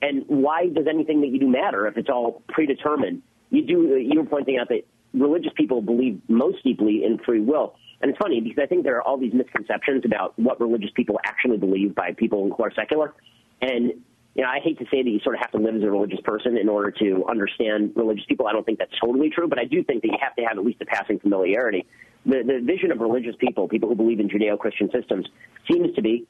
And 0.00 0.24
why 0.26 0.68
does 0.68 0.86
anything 0.88 1.20
that 1.22 1.28
you 1.28 1.40
do 1.40 1.48
matter 1.48 1.86
if 1.86 1.96
it's 1.96 2.08
all 2.08 2.42
predetermined? 2.48 3.22
You 3.50 3.62
do. 3.62 3.96
You 3.96 4.20
were 4.20 4.28
pointing 4.28 4.58
out 4.58 4.68
that 4.68 4.82
religious 5.14 5.52
people 5.56 5.82
believe 5.82 6.20
most 6.28 6.62
deeply 6.62 7.04
in 7.04 7.18
free 7.18 7.40
will. 7.40 7.74
And 8.00 8.10
it's 8.10 8.18
funny 8.18 8.40
because 8.40 8.62
I 8.62 8.66
think 8.66 8.84
there 8.84 8.96
are 8.96 9.02
all 9.02 9.18
these 9.18 9.32
misconceptions 9.32 10.04
about 10.04 10.38
what 10.38 10.60
religious 10.60 10.90
people 10.94 11.18
actually 11.24 11.56
believe 11.56 11.94
by 11.94 12.12
people 12.12 12.54
who 12.56 12.62
are 12.62 12.72
secular. 12.72 13.14
And 13.60 13.94
you 14.34 14.44
know, 14.44 14.50
I 14.50 14.60
hate 14.60 14.78
to 14.78 14.84
say 14.84 15.02
that 15.02 15.10
you 15.10 15.18
sort 15.24 15.34
of 15.34 15.40
have 15.40 15.50
to 15.50 15.58
live 15.58 15.74
as 15.74 15.82
a 15.82 15.90
religious 15.90 16.20
person 16.20 16.56
in 16.56 16.68
order 16.68 16.92
to 16.92 17.24
understand 17.28 17.92
religious 17.96 18.24
people. 18.26 18.46
I 18.46 18.52
don't 18.52 18.64
think 18.64 18.78
that's 18.78 18.96
totally 19.00 19.30
true, 19.30 19.48
but 19.48 19.58
I 19.58 19.64
do 19.64 19.82
think 19.82 20.02
that 20.02 20.08
you 20.08 20.18
have 20.20 20.36
to 20.36 20.42
have 20.42 20.58
at 20.58 20.64
least 20.64 20.80
a 20.80 20.86
passing 20.86 21.18
familiarity. 21.18 21.86
The, 22.24 22.44
the 22.46 22.60
vision 22.62 22.92
of 22.92 23.00
religious 23.00 23.34
people, 23.40 23.66
people 23.66 23.88
who 23.88 23.96
believe 23.96 24.20
in 24.20 24.28
Judeo-Christian 24.28 24.90
systems, 24.92 25.26
seems 25.68 25.92
to 25.96 26.02
be 26.02 26.28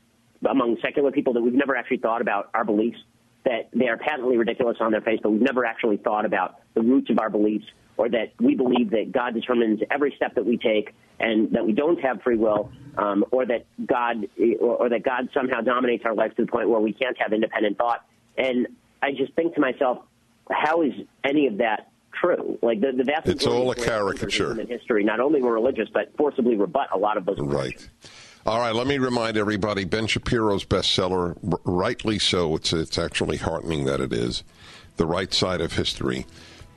among 0.48 0.76
secular 0.82 1.10
people 1.10 1.32
that 1.34 1.42
we've 1.42 1.54
never 1.54 1.76
actually 1.76 1.98
thought 1.98 2.20
about 2.20 2.50
our 2.54 2.64
beliefs, 2.64 2.98
that 3.44 3.68
they 3.72 3.88
are 3.88 3.96
patently 3.96 4.36
ridiculous 4.36 4.76
on 4.80 4.92
their 4.92 5.00
face, 5.00 5.20
but 5.22 5.30
we've 5.30 5.40
never 5.40 5.64
actually 5.64 5.96
thought 5.96 6.24
about 6.24 6.60
the 6.74 6.82
roots 6.82 7.10
of 7.10 7.18
our 7.18 7.30
beliefs, 7.30 7.64
or 7.96 8.08
that 8.08 8.32
we 8.40 8.54
believe 8.54 8.90
that 8.90 9.10
God 9.12 9.34
determines 9.34 9.80
every 9.90 10.12
step 10.16 10.34
that 10.36 10.46
we 10.46 10.56
take 10.56 10.94
and 11.18 11.52
that 11.52 11.66
we 11.66 11.72
don't 11.72 12.00
have 12.00 12.22
free 12.22 12.36
will, 12.36 12.70
um, 12.96 13.24
or 13.32 13.44
that 13.46 13.66
God 13.84 14.28
or, 14.60 14.76
or 14.76 14.88
that 14.88 15.02
God 15.02 15.28
somehow 15.34 15.60
dominates 15.60 16.04
our 16.04 16.14
lives 16.14 16.36
to 16.36 16.44
the 16.44 16.50
point 16.50 16.68
where 16.68 16.80
we 16.80 16.92
can't 16.92 17.16
have 17.20 17.32
independent 17.32 17.76
thought. 17.76 18.04
And 18.36 18.68
I 19.02 19.12
just 19.12 19.32
think 19.34 19.54
to 19.54 19.60
myself, 19.60 19.98
how 20.50 20.82
is 20.82 20.92
any 21.24 21.48
of 21.48 21.58
that 21.58 21.90
true? 22.20 22.58
Like 22.62 22.80
the, 22.80 22.92
the 22.92 23.04
vast 23.04 23.28
it's 23.28 23.46
all 23.46 23.70
a 23.70 23.74
caricature. 23.74 24.58
In 24.60 24.66
history, 24.68 25.04
not 25.04 25.20
only 25.20 25.42
were 25.42 25.52
religious, 25.52 25.88
but 25.92 26.16
forcibly 26.16 26.56
rebut 26.56 26.88
a 26.92 26.98
lot 26.98 27.16
of 27.16 27.26
those. 27.26 27.38
Right. 27.40 27.88
All 28.48 28.60
right, 28.60 28.74
let 28.74 28.86
me 28.86 28.96
remind 28.96 29.36
everybody 29.36 29.84
Ben 29.84 30.06
Shapiro's 30.06 30.64
bestseller, 30.64 31.36
rightly 31.66 32.18
so. 32.18 32.56
It's, 32.56 32.72
it's 32.72 32.96
actually 32.96 33.36
heartening 33.36 33.84
that 33.84 34.00
it 34.00 34.10
is. 34.10 34.42
The 34.96 35.04
Right 35.04 35.34
Side 35.34 35.60
of 35.60 35.74
History. 35.74 36.24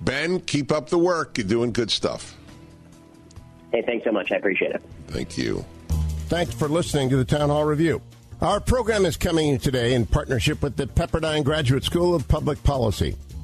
Ben, 0.02 0.42
keep 0.42 0.70
up 0.70 0.90
the 0.90 0.98
work. 0.98 1.38
You're 1.38 1.48
doing 1.48 1.72
good 1.72 1.90
stuff. 1.90 2.36
Hey, 3.72 3.84
thanks 3.84 4.04
so 4.04 4.12
much. 4.12 4.34
I 4.34 4.36
appreciate 4.36 4.72
it. 4.72 4.84
Thank 5.08 5.38
you. 5.38 5.64
Thanks 6.28 6.54
for 6.54 6.68
listening 6.68 7.08
to 7.08 7.16
the 7.16 7.24
Town 7.24 7.48
Hall 7.48 7.64
Review. 7.64 8.02
Our 8.42 8.60
program 8.60 9.06
is 9.06 9.16
coming 9.16 9.58
today 9.58 9.94
in 9.94 10.06
partnership 10.06 10.62
with 10.62 10.76
the 10.76 10.88
Pepperdine 10.88 11.46
Graduate 11.46 11.86
School 11.86 12.14
of 12.14 12.28
Public 12.28 12.62
Policy. 12.64 13.16